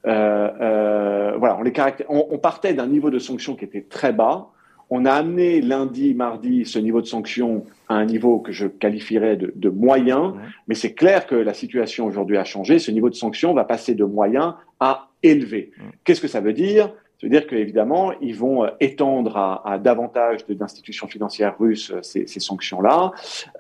Euh, 0.07 0.51
euh, 0.61 1.37
voilà, 1.39 1.57
on, 1.59 1.63
les 1.63 1.73
on 2.09 2.39
partait 2.39 2.75
d'un 2.75 2.87
niveau 2.87 3.11
de 3.11 3.19
sanctions 3.19 3.55
qui 3.55 3.65
était 3.65 3.83
très 3.83 4.13
bas 4.13 4.51
on 4.91 5.05
a 5.05 5.13
amené 5.13 5.61
lundi, 5.61 6.15
mardi 6.15 6.65
ce 6.65 6.79
niveau 6.79 7.01
de 7.01 7.07
sanctions 7.07 7.65
à 7.89 7.95
un 7.95 8.05
niveau 8.05 8.39
que 8.39 8.53
je 8.53 8.67
qualifierais 8.67 9.37
de, 9.37 9.69
moyen, 9.69 10.35
mais 10.69 10.75
c'est 10.75 10.95
clair 10.95 11.27
que 11.27 11.35
la 11.35 11.55
situation 11.55 12.07
aujourd'hui 12.07 12.37
a 12.37 12.45
changé. 12.45 12.79
Ce 12.79 12.91
niveau 12.91 13.11
de 13.11 13.15
sanctions 13.15 13.55
va 13.55 13.65
passer 13.65 13.95
de 13.95 14.05
moyen 14.05 14.57
à 14.81 15.09
élevé. 15.23 15.73
Qu'est-ce 16.05 16.21
que 16.21 16.29
ça 16.29 16.41
veut 16.41 16.53
dire? 16.53 16.91
Ça 17.21 17.27
veut 17.29 17.31
dire 17.31 17.47
qu'évidemment, 17.47 18.13
ils 18.21 18.35
vont 18.35 18.65
euh, 18.65 18.71
étendre 18.81 19.37
à, 19.37 19.79
davantage 19.79 20.45
d'institutions 20.47 21.07
financières 21.07 21.57
russes 21.59 21.93
euh, 21.93 22.03
ces, 22.03 22.27
sanctions-là, 22.27 23.13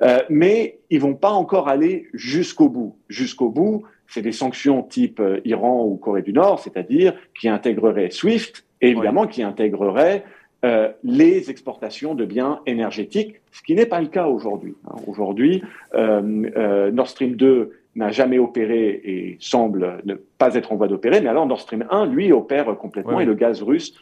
euh, 0.02 0.18
mais 0.28 0.80
ils 0.90 1.00
vont 1.00 1.14
pas 1.14 1.30
encore 1.30 1.68
aller 1.68 2.08
jusqu'au 2.12 2.68
bout. 2.68 2.98
Jusqu'au 3.08 3.48
bout, 3.48 3.84
c'est 4.08 4.22
des 4.22 4.32
sanctions 4.32 4.82
type 4.82 5.22
Iran 5.44 5.84
ou 5.84 5.96
Corée 5.96 6.22
du 6.22 6.32
Nord, 6.32 6.60
c'est-à-dire 6.60 7.14
qui 7.40 7.48
intégreraient 7.48 8.10
SWIFT 8.10 8.64
et 8.80 8.90
évidemment 8.90 9.26
qui 9.26 9.42
intégreraient 9.42 10.24
euh, 10.64 10.88
les 11.02 11.50
exportations 11.50 12.14
de 12.14 12.24
biens 12.24 12.60
énergétiques, 12.64 13.34
ce 13.52 13.60
qui 13.62 13.74
n'est 13.74 13.84
pas 13.84 14.00
le 14.00 14.06
cas 14.06 14.28
aujourd'hui. 14.28 14.74
Hein. 14.88 14.94
Aujourd'hui, 15.06 15.62
euh, 15.94 16.22
euh, 16.56 16.90
Nord 16.90 17.08
Stream 17.08 17.36
2 17.36 17.72
n'a 17.96 18.10
jamais 18.10 18.38
opéré 18.38 18.98
et 19.04 19.36
semble 19.40 19.98
ne 20.06 20.14
pas 20.14 20.54
être 20.54 20.72
en 20.72 20.76
voie 20.76 20.88
d'opérer, 20.88 21.20
mais 21.20 21.28
alors 21.28 21.46
Nord 21.46 21.60
Stream 21.60 21.84
1, 21.90 22.06
lui, 22.06 22.32
opère 22.32 22.76
complètement 22.78 23.20
et 23.20 23.26
le 23.26 23.34
gaz 23.34 23.62
russe 23.62 23.94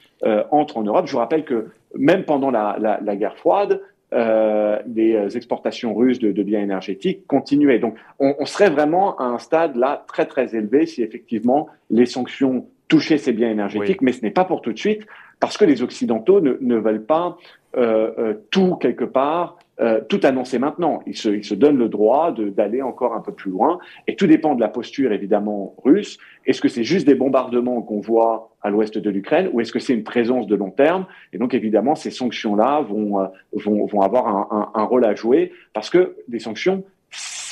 entre 0.50 0.78
en 0.78 0.82
Europe. 0.82 1.06
Je 1.08 1.12
vous 1.12 1.18
rappelle 1.18 1.44
que 1.44 1.66
même 1.98 2.24
pendant 2.24 2.50
la, 2.50 3.16
guerre 3.16 3.36
froide, 3.36 3.82
les 4.12 5.36
exportations 5.36 5.94
russes 5.94 6.20
de, 6.20 6.42
biens 6.42 6.62
énergétiques 6.62 7.26
continuaient. 7.26 7.80
Donc, 7.80 7.96
on, 8.18 8.46
serait 8.46 8.70
vraiment 8.70 9.14
à 9.18 9.24
un 9.24 9.38
stade 9.38 9.76
là 9.76 10.04
très 10.06 10.24
très 10.24 10.56
élevé 10.56 10.86
si 10.86 11.02
effectivement 11.02 11.68
les 11.90 12.06
sanctions 12.06 12.64
touchaient 12.92 13.16
ces 13.16 13.32
biens 13.32 13.50
énergétiques, 13.50 14.02
mais 14.02 14.12
ce 14.12 14.20
n'est 14.20 14.30
pas 14.30 14.44
pour 14.44 14.60
tout 14.60 14.70
de 14.70 14.78
suite 14.78 15.06
parce 15.40 15.56
que 15.56 15.64
les 15.64 15.82
Occidentaux 15.82 16.42
ne, 16.42 16.76
veulent 16.76 17.06
pas 17.06 17.38
euh, 17.74 18.12
euh, 18.18 18.34
tout 18.50 18.76
quelque 18.76 19.06
part, 19.06 19.56
euh, 19.80 20.02
tout 20.06 20.20
annoncer 20.24 20.58
maintenant. 20.58 21.00
Ils 21.06 21.16
se, 21.16 21.30
ils 21.30 21.42
se 21.42 21.54
donnent 21.54 21.78
le 21.78 21.88
droit 21.88 22.32
d'aller 22.32 22.82
encore 22.82 23.14
un 23.14 23.22
peu 23.22 23.32
plus 23.32 23.50
loin. 23.50 23.78
Et 24.06 24.14
tout 24.14 24.26
dépend 24.26 24.54
de 24.54 24.60
la 24.60 24.68
posture 24.68 25.10
évidemment 25.10 25.74
russe. 25.82 26.18
Est-ce 26.44 26.60
que 26.60 26.68
c'est 26.68 26.84
juste 26.84 27.06
des 27.06 27.14
bombardements 27.14 27.80
qu'on 27.80 28.00
voit 28.00 28.50
à 28.60 28.68
l'ouest 28.68 28.98
de 28.98 29.08
l'Ukraine 29.08 29.48
ou 29.54 29.62
est-ce 29.62 29.72
que 29.72 29.78
c'est 29.78 29.94
une 29.94 30.04
présence 30.04 30.46
de 30.46 30.54
long 30.54 30.70
terme? 30.70 31.06
Et 31.32 31.38
donc 31.38 31.54
évidemment, 31.54 31.94
ces 31.94 32.10
sanctions-là 32.10 32.82
vont, 32.82 33.26
vont, 33.54 33.86
vont 33.86 34.00
avoir 34.02 34.28
un, 34.28 34.70
un, 34.74 34.84
rôle 34.84 35.06
à 35.06 35.14
jouer 35.14 35.50
parce 35.72 35.88
que 35.88 36.16
des 36.28 36.40
sanctions, 36.40 36.84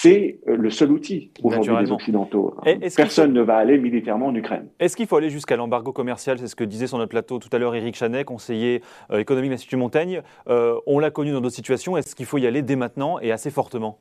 c'est 0.02 0.38
euh, 0.48 0.56
le 0.56 0.70
seul 0.70 0.92
outil 0.92 1.30
aujourd'hui 1.42 1.74
des 1.84 1.92
Occidentaux. 1.92 2.54
Personne 2.96 3.34
ne 3.34 3.42
va 3.42 3.56
aller 3.56 3.76
militairement 3.76 4.28
en 4.28 4.34
Ukraine. 4.34 4.68
Est-ce 4.78 4.96
qu'il 4.96 5.06
faut 5.06 5.16
aller 5.16 5.28
jusqu'à 5.28 5.56
l'embargo 5.56 5.92
commercial? 5.92 6.38
C'est 6.38 6.46
ce 6.46 6.56
que 6.56 6.64
disait 6.64 6.86
sur 6.86 6.96
notre 6.96 7.10
plateau 7.10 7.38
tout 7.38 7.50
à 7.52 7.58
l'heure 7.58 7.74
Éric 7.74 7.96
Chanet, 7.96 8.24
conseiller 8.24 8.80
euh, 9.10 9.18
économique 9.18 9.50
de 9.50 9.54
l'Institut 9.54 9.76
Montaigne. 9.76 10.22
Euh, 10.48 10.76
on 10.86 11.00
l'a 11.00 11.10
connu 11.10 11.32
dans 11.32 11.42
d'autres 11.42 11.54
situations. 11.54 11.98
Est-ce 11.98 12.14
qu'il 12.14 12.24
faut 12.24 12.38
y 12.38 12.46
aller 12.46 12.62
dès 12.62 12.76
maintenant 12.76 13.18
et 13.20 13.30
assez 13.30 13.50
fortement? 13.50 13.98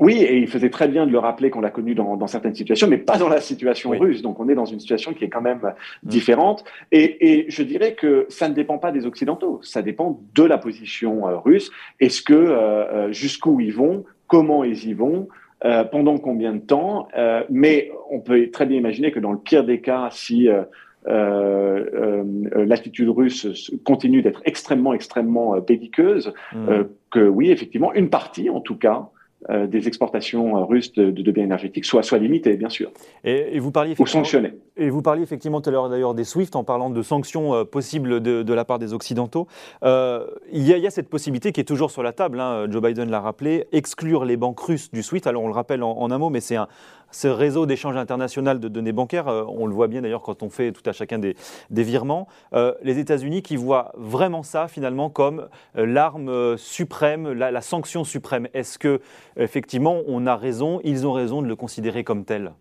Oui, 0.00 0.22
et 0.22 0.38
il 0.38 0.48
faisait 0.48 0.70
très 0.70 0.88
bien 0.88 1.06
de 1.06 1.12
le 1.12 1.18
rappeler 1.18 1.50
qu'on 1.50 1.60
l'a 1.60 1.70
connu 1.70 1.94
dans, 1.94 2.26
certaines 2.26 2.54
situations, 2.54 2.88
mais 2.88 2.98
pas 2.98 3.18
dans 3.18 3.28
la 3.28 3.40
situation 3.40 3.90
russe. 3.90 4.22
Donc 4.22 4.40
on 4.40 4.48
est 4.48 4.54
dans 4.54 4.64
une 4.64 4.80
situation 4.80 5.12
qui 5.12 5.24
est 5.24 5.28
quand 5.28 5.42
même 5.42 5.60
différente. 6.02 6.64
Et, 6.90 7.44
je 7.48 7.62
dirais 7.62 7.94
que 7.94 8.26
ça 8.28 8.48
ne 8.48 8.54
dépend 8.54 8.78
pas 8.78 8.90
des 8.90 9.06
Occidentaux, 9.06 9.60
ça 9.62 9.82
dépend 9.82 10.20
de 10.34 10.42
la 10.42 10.58
position 10.58 11.22
russe. 11.44 11.70
Est-ce 12.00 12.22
que 12.22 13.12
jusqu'où 13.12 13.60
ils 13.60 13.72
vont 13.72 14.04
comment 14.34 14.64
ils 14.64 14.88
y 14.88 14.94
vont, 14.94 15.28
euh, 15.64 15.84
pendant 15.84 16.18
combien 16.18 16.52
de 16.54 16.58
temps. 16.58 17.06
Euh, 17.16 17.44
mais 17.50 17.92
on 18.10 18.18
peut 18.18 18.50
très 18.50 18.66
bien 18.66 18.76
imaginer 18.76 19.12
que 19.12 19.20
dans 19.20 19.30
le 19.30 19.38
pire 19.38 19.62
des 19.62 19.80
cas, 19.80 20.08
si 20.10 20.48
euh, 20.48 22.24
l'attitude 22.66 23.10
russe 23.10 23.70
continue 23.84 24.22
d'être 24.22 24.42
extrêmement, 24.44 24.92
extrêmement 24.92 25.56
belliqueuse, 25.60 26.34
mmh. 26.52 26.68
que 27.12 27.20
oui, 27.20 27.52
effectivement, 27.52 27.94
une 27.94 28.10
partie, 28.10 28.50
en 28.50 28.60
tout 28.60 28.76
cas, 28.76 29.08
euh, 29.50 29.66
des 29.66 29.88
exportations 29.88 30.56
euh, 30.56 30.64
russes 30.64 30.92
de, 30.92 31.30
biens 31.30 31.44
énergétiques 31.44 31.84
soit, 31.84 32.02
soit 32.02 32.18
limitées, 32.18 32.56
bien 32.56 32.70
sûr. 32.70 32.90
Et, 33.24 33.58
vous 33.58 33.70
parliez 33.70 33.94
ou 33.98 34.06
sanctionnées. 34.06 34.54
Et 34.76 34.88
vous 34.88 35.02
parliez 35.02 35.22
effectivement 35.22 35.60
tout 35.60 35.68
à 35.68 35.72
l'heure 35.72 35.88
d'ailleurs 35.90 36.14
des 36.14 36.24
SWIFT 36.24 36.56
en 36.56 36.64
parlant 36.64 36.88
de 36.88 37.02
sanctions 37.02 37.54
euh, 37.54 37.64
possibles 37.64 38.20
de, 38.20 38.54
la 38.54 38.64
part 38.64 38.78
des 38.78 38.94
Occidentaux. 38.94 39.46
il, 39.82 40.62
y 40.62 40.86
a, 40.86 40.90
cette 40.90 41.08
possibilité 41.08 41.52
qui 41.52 41.60
est 41.60 41.64
toujours 41.64 41.90
sur 41.90 42.02
la 42.02 42.12
table, 42.12 42.40
hein, 42.40 42.66
Joe 42.70 42.82
Biden 42.82 43.10
l'a 43.10 43.20
rappelé, 43.20 43.66
exclure 43.72 44.24
les 44.24 44.36
banques 44.36 44.60
russes 44.60 44.90
du 44.90 45.02
SWIFT. 45.02 45.26
Alors 45.26 45.42
on 45.42 45.48
le 45.48 45.54
rappelle 45.54 45.82
en, 45.82 46.10
un 46.10 46.18
mot, 46.18 46.30
mais 46.30 46.40
c'est 46.40 46.56
un, 46.56 46.68
ce 47.14 47.28
réseau 47.28 47.64
d'échange 47.64 47.96
international 47.96 48.58
de 48.58 48.68
données 48.68 48.92
bancaires, 48.92 49.26
on 49.28 49.66
le 49.66 49.72
voit 49.72 49.86
bien 49.86 50.02
d'ailleurs 50.02 50.22
quand 50.22 50.42
on 50.42 50.50
fait 50.50 50.72
tout 50.72 50.82
à 50.84 50.92
chacun 50.92 51.18
des, 51.18 51.36
virements, 51.70 52.26
les 52.82 52.98
États-Unis 52.98 53.42
qui 53.42 53.56
voient 53.56 53.92
vraiment 53.96 54.42
ça 54.42 54.66
finalement 54.66 55.10
comme 55.10 55.48
l'arme 55.76 56.56
suprême, 56.56 57.32
la, 57.32 57.60
sanction 57.60 58.04
suprême. 58.04 58.48
Est-ce 58.52 58.78
que 58.78 59.00
effectivement 59.36 60.00
on 60.08 60.26
a 60.26 60.36
raison, 60.36 60.80
ils 60.82 61.06
ont 61.06 61.12
raison 61.12 61.40
de 61.40 61.46
le 61.46 61.56
considérer 61.56 62.02
comme 62.02 62.24
tel? 62.24 62.52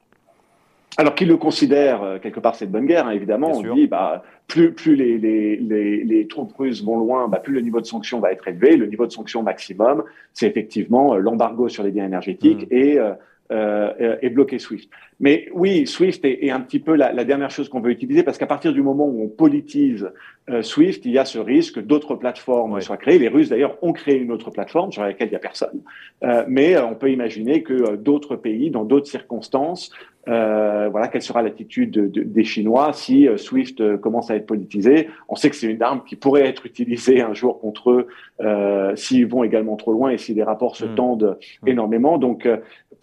Alors 0.97 1.15
qu'ils 1.15 1.27
le 1.27 1.37
considèrent, 1.37 2.19
quelque 2.21 2.39
part, 2.39 2.53
c'est 2.53 2.67
de 2.67 2.71
bonne 2.71 2.85
guerre, 2.85 3.07
hein, 3.07 3.11
évidemment. 3.11 3.51
on 3.51 3.73
dit, 3.73 3.87
bah, 3.87 4.21
plus, 4.47 4.73
plus 4.73 4.95
les, 4.95 5.17
les, 5.17 5.57
les, 5.57 6.03
les, 6.03 6.27
troupes 6.27 6.55
russes 6.55 6.83
vont 6.83 6.99
loin, 6.99 7.27
bah, 7.27 7.39
plus 7.39 7.53
le 7.53 7.61
niveau 7.61 7.81
de 7.81 7.87
sanction 7.87 8.19
va 8.19 8.31
être 8.31 8.47
élevé. 8.47 8.77
Le 8.77 8.85
niveau 8.85 9.07
de 9.07 9.11
sanction 9.11 9.41
maximum, 9.41 10.03
c'est 10.33 10.45
effectivement 10.45 11.15
l'embargo 11.15 11.67
sur 11.67 11.81
les 11.81 11.89
biens 11.89 12.05
énergétiques 12.05 12.69
mmh. 12.69 12.75
et 12.75 12.99
euh, 12.99 13.13
euh, 13.51 14.15
et 14.21 14.29
bloquer 14.29 14.57
SWIFT. 14.57 14.89
Mais 15.19 15.47
oui, 15.53 15.85
SWIFT 15.85 16.19
est, 16.23 16.49
un 16.49 16.61
petit 16.61 16.79
peu 16.79 16.95
la, 16.95 17.11
la 17.11 17.23
dernière 17.23 17.51
chose 17.51 17.69
qu'on 17.69 17.81
veut 17.81 17.91
utiliser 17.91 18.23
parce 18.23 18.37
qu'à 18.37 18.47
partir 18.47 18.73
du 18.73 18.81
moment 18.81 19.05
où 19.05 19.23
on 19.23 19.27
politise 19.27 20.09
euh, 20.49 20.61
SWIFT, 20.61 21.05
il 21.05 21.11
y 21.11 21.17
a 21.17 21.25
ce 21.25 21.39
risque 21.39 21.75
que 21.75 21.79
d'autres 21.79 22.15
plateformes 22.15 22.81
soient 22.81 22.97
créées. 22.97 23.17
Les 23.17 23.29
Russes 23.29 23.49
d'ailleurs 23.49 23.77
ont 23.81 23.93
créé 23.93 24.17
une 24.17 24.31
autre 24.31 24.51
plateforme 24.51 24.91
sur 24.91 25.01
laquelle 25.01 25.27
il 25.27 25.31
n'y 25.31 25.37
a 25.37 25.39
personne. 25.39 25.81
Euh, 26.23 26.43
mais 26.47 26.75
euh, 26.75 26.85
on 26.85 26.95
peut 26.95 27.11
imaginer 27.11 27.63
que 27.63 27.73
euh, 27.73 27.97
d'autres 27.97 28.35
pays, 28.35 28.69
dans 28.69 28.83
d'autres 28.83 29.07
circonstances, 29.07 29.91
voilà, 30.25 31.09
quelle 31.09 31.21
sera 31.21 31.41
l'attitude 31.41 31.91
de, 31.91 32.23
des 32.23 32.43
Chinois 32.45 32.93
si 32.93 33.27
SWIFT 33.35 33.97
commence 33.97 34.31
à 34.31 34.37
être 34.37 34.45
politisé? 34.45 35.09
On 35.27 35.35
sait 35.35 35.49
que 35.49 35.55
c'est 35.57 35.67
une 35.67 35.83
arme 35.83 36.01
qui 36.07 36.15
pourrait 36.15 36.47
être 36.47 36.65
utilisée 36.65 37.21
un 37.21 37.33
jour 37.33 37.59
contre 37.59 37.91
eux 37.91 38.95
s'ils 38.95 39.27
vont 39.27 39.43
également 39.43 39.75
trop 39.75 39.91
loin 39.91 40.11
et 40.11 40.17
si 40.17 40.33
les 40.33 40.43
rapports 40.43 40.77
se 40.77 40.85
hmm. 40.85 40.95
tendent 40.95 41.37
hmm. 41.61 41.67
énormément. 41.67 42.17
Donc 42.17 42.47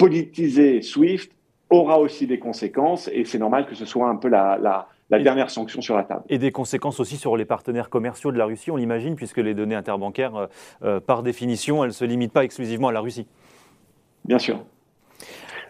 politiser 0.00 0.80
SWIFT 0.80 1.30
aura 1.68 2.00
aussi 2.00 2.26
des 2.26 2.38
conséquences 2.38 3.08
et 3.12 3.26
c'est 3.26 3.38
normal 3.38 3.66
que 3.66 3.74
ce 3.74 3.84
soit 3.84 4.08
un 4.08 4.16
peu 4.16 4.28
la, 4.28 4.58
la, 5.10 5.18
dernière 5.18 5.50
sanction 5.50 5.82
sur 5.82 5.94
la 5.94 6.04
table. 6.04 6.22
Et 6.30 6.38
des 6.38 6.52
conséquences 6.52 7.00
aussi 7.00 7.18
sur 7.18 7.36
les 7.36 7.44
partenaires 7.44 7.90
commerciaux 7.90 8.32
de 8.32 8.38
la 8.38 8.46
Russie, 8.46 8.70
on 8.70 8.76
l'imagine, 8.76 9.14
puisque 9.14 9.36
les 9.36 9.52
données 9.52 9.74
interbancaires, 9.74 10.36
euh, 10.36 10.46
euh, 10.82 11.00
par 11.00 11.22
définition, 11.22 11.84
elles 11.84 11.90
ne 11.90 11.94
se 11.94 12.06
limitent 12.06 12.32
pas 12.32 12.44
exclusivement 12.44 12.88
à 12.88 12.92
la 12.92 13.00
Russie. 13.00 13.26
Bien 14.24 14.38
sûr. 14.38 14.60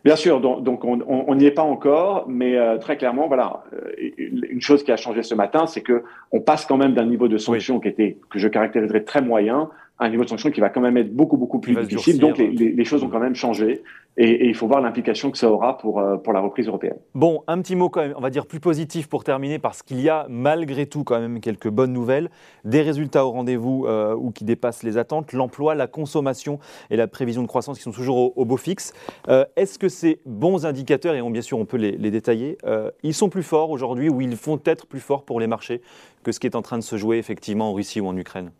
Bien 0.04 0.16
sûr, 0.16 0.40
donc, 0.40 0.84
on 0.84 1.34
n'y 1.34 1.44
est 1.44 1.50
pas 1.50 1.62
encore, 1.62 2.24
mais 2.26 2.56
euh, 2.56 2.78
très 2.78 2.96
clairement, 2.96 3.26
voilà, 3.26 3.64
une 3.98 4.62
chose 4.62 4.82
qui 4.82 4.92
a 4.92 4.96
changé 4.96 5.22
ce 5.22 5.34
matin, 5.34 5.66
c'est 5.66 5.82
que 5.82 6.04
on 6.32 6.40
passe 6.40 6.64
quand 6.64 6.78
même 6.78 6.94
d'un 6.94 7.04
niveau 7.04 7.28
de 7.28 7.36
sanction 7.36 7.80
qui 7.80 7.88
était 7.88 8.16
que 8.30 8.38
je 8.38 8.48
caractériserais 8.48 9.02
très 9.02 9.20
moyen 9.20 9.68
un 10.00 10.08
niveau 10.08 10.24
de 10.24 10.28
sanction 10.30 10.50
qui 10.50 10.60
va 10.60 10.70
quand 10.70 10.80
même 10.80 10.96
être 10.96 11.14
beaucoup 11.14 11.36
beaucoup 11.36 11.60
plus 11.60 11.76
difficile. 11.76 12.18
Donc 12.18 12.38
les, 12.38 12.84
choses 12.84 13.04
ont 13.04 13.08
quand 13.08 13.20
même 13.20 13.34
changé 13.34 13.82
et, 14.16 14.48
il 14.48 14.54
faut 14.54 14.66
voir 14.66 14.80
l'implication 14.80 15.30
que 15.30 15.38
ça 15.38 15.50
aura 15.50 15.76
pour, 15.78 16.00
euh, 16.00 16.16
pour 16.16 16.32
la 16.32 16.40
reprise 16.40 16.66
européenne. 16.66 16.96
Bon, 17.14 17.42
un 17.46 17.60
petit 17.60 17.76
mot 17.76 17.90
quand 17.90 18.00
même, 18.00 18.14
on 18.16 18.20
va 18.20 18.30
dire 18.30 18.46
plus 18.46 18.58
positif 18.58 19.08
pour 19.08 19.22
terminer 19.24 19.58
parce 19.58 19.82
qu'il 19.82 20.00
y 20.00 20.08
a 20.08 20.26
malgré 20.28 20.86
tout 20.86 21.04
quand 21.04 21.20
même 21.20 21.40
quelques 21.40 21.68
bonnes 21.68 21.92
nouvelles, 21.92 22.30
des 22.64 22.80
résultats 22.80 23.26
au 23.26 23.30
rendez-vous 23.30 23.84
euh, 23.86 24.14
ou 24.14 24.30
qui 24.30 24.44
dépassent 24.44 24.82
les 24.82 24.96
attentes, 24.98 25.32
l'emploi, 25.32 25.74
la 25.74 25.86
consommation 25.86 26.58
et 26.90 26.96
la 26.96 27.06
prévision 27.06 27.42
de 27.42 27.46
croissance 27.46 27.76
qui 27.76 27.84
sont 27.84 27.92
toujours 27.92 28.36
au, 28.36 28.44
beau 28.44 28.56
fixe. 28.56 28.94
Euh, 29.28 29.44
est-ce 29.56 29.78
que 29.78 29.88
ces 29.88 30.20
bons 30.24 30.64
indicateurs, 30.64 31.14
et 31.14 31.30
bien 31.30 31.42
sûr 31.42 31.58
on 31.58 31.66
peut 31.66 31.76
les, 31.76 31.92
les 31.92 32.10
détailler, 32.10 32.56
ils 33.02 33.14
sont 33.14 33.28
plus 33.28 33.42
forts 33.42 33.70
aujourd'hui 33.70 34.08
ou 34.08 34.20
ils 34.20 34.36
font 34.36 34.58
être 34.64 34.86
plus 34.86 35.00
forts 35.00 35.24
pour 35.24 35.40
les 35.40 35.46
marchés 35.46 35.82
que 36.22 36.32
ce 36.32 36.40
qui 36.40 36.46
est 36.46 36.56
en 36.56 36.62
train 36.62 36.78
de 36.78 36.82
se 36.82 36.96
jouer 36.96 37.18
effectivement 37.18 37.70
en 37.70 37.74
Russie 37.74 38.00
ou 38.00 38.06
en 38.06 38.16
Ukraine? 38.16 38.50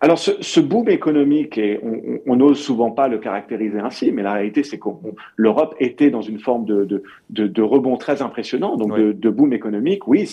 Alors, 0.00 0.18
ce, 0.18 0.32
ce, 0.40 0.60
boom 0.60 0.88
économique, 0.88 1.58
et 1.58 1.80
on 2.26 2.36
n'ose 2.36 2.58
souvent 2.58 2.90
pas 2.90 3.08
le 3.08 3.18
caractériser 3.18 3.78
ainsi, 3.78 4.12
mais 4.12 4.22
la 4.22 4.32
réalité, 4.32 4.62
c'est 4.62 4.78
que 4.78 4.88
l'Europe 5.36 5.74
était 5.78 6.10
dans 6.10 6.22
une 6.22 6.38
forme 6.38 6.64
de, 6.64 6.84
de, 6.84 7.02
de, 7.30 7.46
de 7.46 7.62
rebond 7.62 7.96
très 7.96 8.22
impressionnant, 8.22 8.76
donc 8.76 8.96
de, 8.96 9.12
de, 9.12 9.30
boom 9.30 9.52
économique. 9.52 10.06
Oui, 10.08 10.28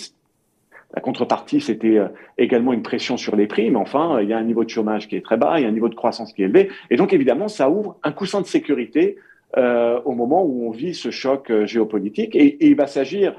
la 0.94 1.00
contrepartie, 1.00 1.60
c'était 1.60 1.98
euh, 1.98 2.08
également 2.38 2.72
une 2.72 2.82
pression 2.82 3.16
sur 3.16 3.36
les 3.36 3.46
prix, 3.46 3.70
mais 3.70 3.78
enfin, 3.78 4.20
il 4.20 4.28
y 4.28 4.32
a 4.32 4.38
un 4.38 4.44
niveau 4.44 4.64
de 4.64 4.70
chômage 4.70 5.08
qui 5.08 5.16
est 5.16 5.24
très 5.24 5.36
bas, 5.36 5.58
il 5.58 5.62
y 5.62 5.64
a 5.64 5.68
un 5.68 5.72
niveau 5.72 5.88
de 5.88 5.94
croissance 5.94 6.32
qui 6.32 6.42
est 6.42 6.46
élevé, 6.46 6.70
et 6.90 6.96
donc 6.96 7.12
évidemment, 7.12 7.48
ça 7.48 7.70
ouvre 7.70 7.96
un 8.02 8.12
coussin 8.12 8.40
de 8.40 8.46
sécurité 8.46 9.16
euh, 9.56 10.00
au 10.04 10.12
moment 10.12 10.44
où 10.44 10.66
on 10.66 10.70
vit 10.70 10.94
ce 10.94 11.10
choc 11.10 11.50
euh, 11.50 11.66
géopolitique, 11.66 12.34
et, 12.34 12.46
et, 12.46 12.66
il 12.68 12.76
va 12.76 12.86
s'agir 12.86 13.34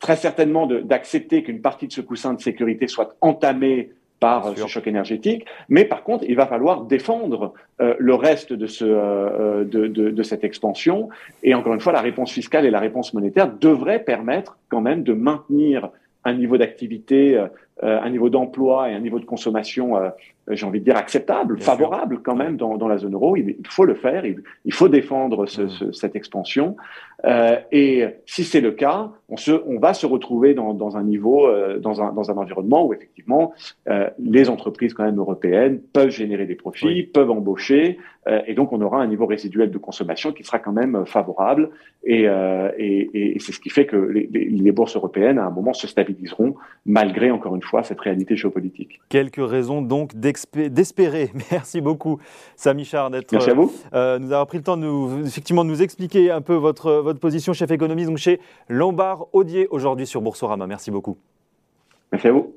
très 0.00 0.16
certainement 0.16 0.66
d'accepter 0.66 1.42
qu'une 1.42 1.60
partie 1.60 1.88
de 1.88 1.92
ce 1.92 2.00
coussin 2.00 2.32
de 2.32 2.40
sécurité 2.40 2.86
soit 2.86 3.16
entamée 3.20 3.90
par 4.20 4.56
ce 4.56 4.66
choc 4.66 4.86
énergétique. 4.86 5.44
Mais 5.68 5.84
par 5.84 6.02
contre, 6.02 6.24
il 6.28 6.36
va 6.36 6.46
falloir 6.46 6.82
défendre 6.82 7.54
euh, 7.80 7.94
le 7.98 8.14
reste 8.14 8.52
de, 8.52 8.66
ce, 8.66 8.84
euh, 8.84 9.64
de, 9.64 9.86
de, 9.86 10.10
de, 10.10 10.22
cette 10.22 10.44
expansion. 10.44 11.08
Et 11.42 11.54
encore 11.54 11.74
une 11.74 11.80
fois, 11.80 11.92
la 11.92 12.00
réponse 12.00 12.32
fiscale 12.32 12.66
et 12.66 12.70
la 12.70 12.80
réponse 12.80 13.14
monétaire 13.14 13.50
devraient 13.52 14.02
permettre 14.02 14.58
quand 14.68 14.80
même 14.80 15.02
de 15.02 15.12
maintenir 15.12 15.90
un 16.24 16.34
niveau 16.34 16.58
d'activité, 16.58 17.36
euh, 17.36 17.46
un 17.82 18.10
niveau 18.10 18.28
d'emploi 18.28 18.90
et 18.90 18.94
un 18.94 19.00
niveau 19.00 19.20
de 19.20 19.24
consommation, 19.24 19.94
j'ai 20.50 20.66
envie 20.66 20.80
de 20.80 20.84
dire, 20.84 20.96
acceptable, 20.96 21.60
favorable 21.60 22.20
quand 22.22 22.36
même 22.36 22.56
dans, 22.56 22.76
dans, 22.76 22.88
la 22.88 22.98
zone 22.98 23.14
euro. 23.14 23.36
Il, 23.36 23.56
faut 23.68 23.84
le 23.84 23.94
faire, 23.94 24.24
il, 24.24 24.42
il 24.64 24.72
faut 24.72 24.88
défendre 24.88 25.46
ce, 25.46 25.62
mmh. 25.62 25.68
ce, 25.68 25.92
cette 25.92 26.16
expansion. 26.16 26.76
et 27.72 28.06
si 28.26 28.44
c'est 28.44 28.60
le 28.60 28.72
cas, 28.72 29.10
on, 29.28 29.36
se, 29.36 29.52
on 29.66 29.78
va 29.78 29.92
se 29.94 30.06
retrouver 30.06 30.54
dans, 30.54 30.72
dans 30.72 30.96
un 30.96 31.02
niveau, 31.02 31.46
euh, 31.46 31.78
dans, 31.78 32.02
un, 32.02 32.12
dans 32.12 32.30
un 32.30 32.36
environnement 32.36 32.86
où 32.86 32.94
effectivement 32.94 33.52
euh, 33.88 34.08
les 34.18 34.48
entreprises 34.48 34.94
quand 34.94 35.04
même 35.04 35.18
européennes 35.18 35.80
peuvent 35.92 36.10
générer 36.10 36.46
des 36.46 36.54
profits, 36.54 37.02
peuvent 37.02 37.30
embaucher, 37.30 37.98
euh, 38.26 38.40
et 38.46 38.54
donc 38.54 38.72
on 38.72 38.80
aura 38.80 39.00
un 39.00 39.06
niveau 39.06 39.26
résiduel 39.26 39.70
de 39.70 39.78
consommation 39.78 40.32
qui 40.32 40.44
sera 40.44 40.58
quand 40.58 40.72
même 40.72 41.04
favorable, 41.06 41.70
et, 42.04 42.22
et, 42.78 43.34
et 43.36 43.38
c'est 43.40 43.52
ce 43.52 43.60
qui 43.60 43.70
fait 43.70 43.84
que 43.84 43.96
les, 43.96 44.28
les, 44.32 44.72
bourses 44.72 44.96
européennes 44.96 45.38
à 45.38 45.44
un 45.44 45.50
moment 45.50 45.74
se 45.74 45.86
stabiliseront 45.86 46.54
malgré 46.86 47.30
encore 47.30 47.56
une 47.56 47.62
fois 47.62 47.82
cette 47.82 48.00
réalité 48.00 48.36
géopolitique. 48.36 49.00
Quelques 49.08 49.36
raisons 49.44 49.82
donc 49.82 50.14
d'espérer. 50.54 51.30
Merci 51.50 51.80
beaucoup, 51.80 52.18
Samy 52.56 52.84
Char, 52.84 53.10
d'être 53.10 53.32
Merci 53.32 53.50
à 53.50 53.54
vous. 53.54 53.72
nous 53.92 54.32
avoir 54.32 54.46
pris 54.46 54.58
le 54.58 54.64
temps 54.64 54.76
de 54.76 54.82
nous 54.82 55.26
effectivement 55.26 55.64
de 55.64 55.70
nous 55.70 55.82
expliquer 55.82 56.30
un 56.30 56.40
peu 56.40 56.54
votre 56.54 56.92
votre 56.92 57.20
position 57.20 57.52
chef 57.52 57.70
économiste 57.70 58.08
donc 58.08 58.18
chez 58.18 58.40
Lombard 58.68 59.26
Audier 59.32 59.68
aujourd'hui 59.70 60.06
sur 60.06 60.20
Boursorama. 60.20 60.66
Merci 60.66 60.90
beaucoup. 60.90 61.16
Merci 62.12 62.28
à 62.28 62.32
vous. 62.32 62.54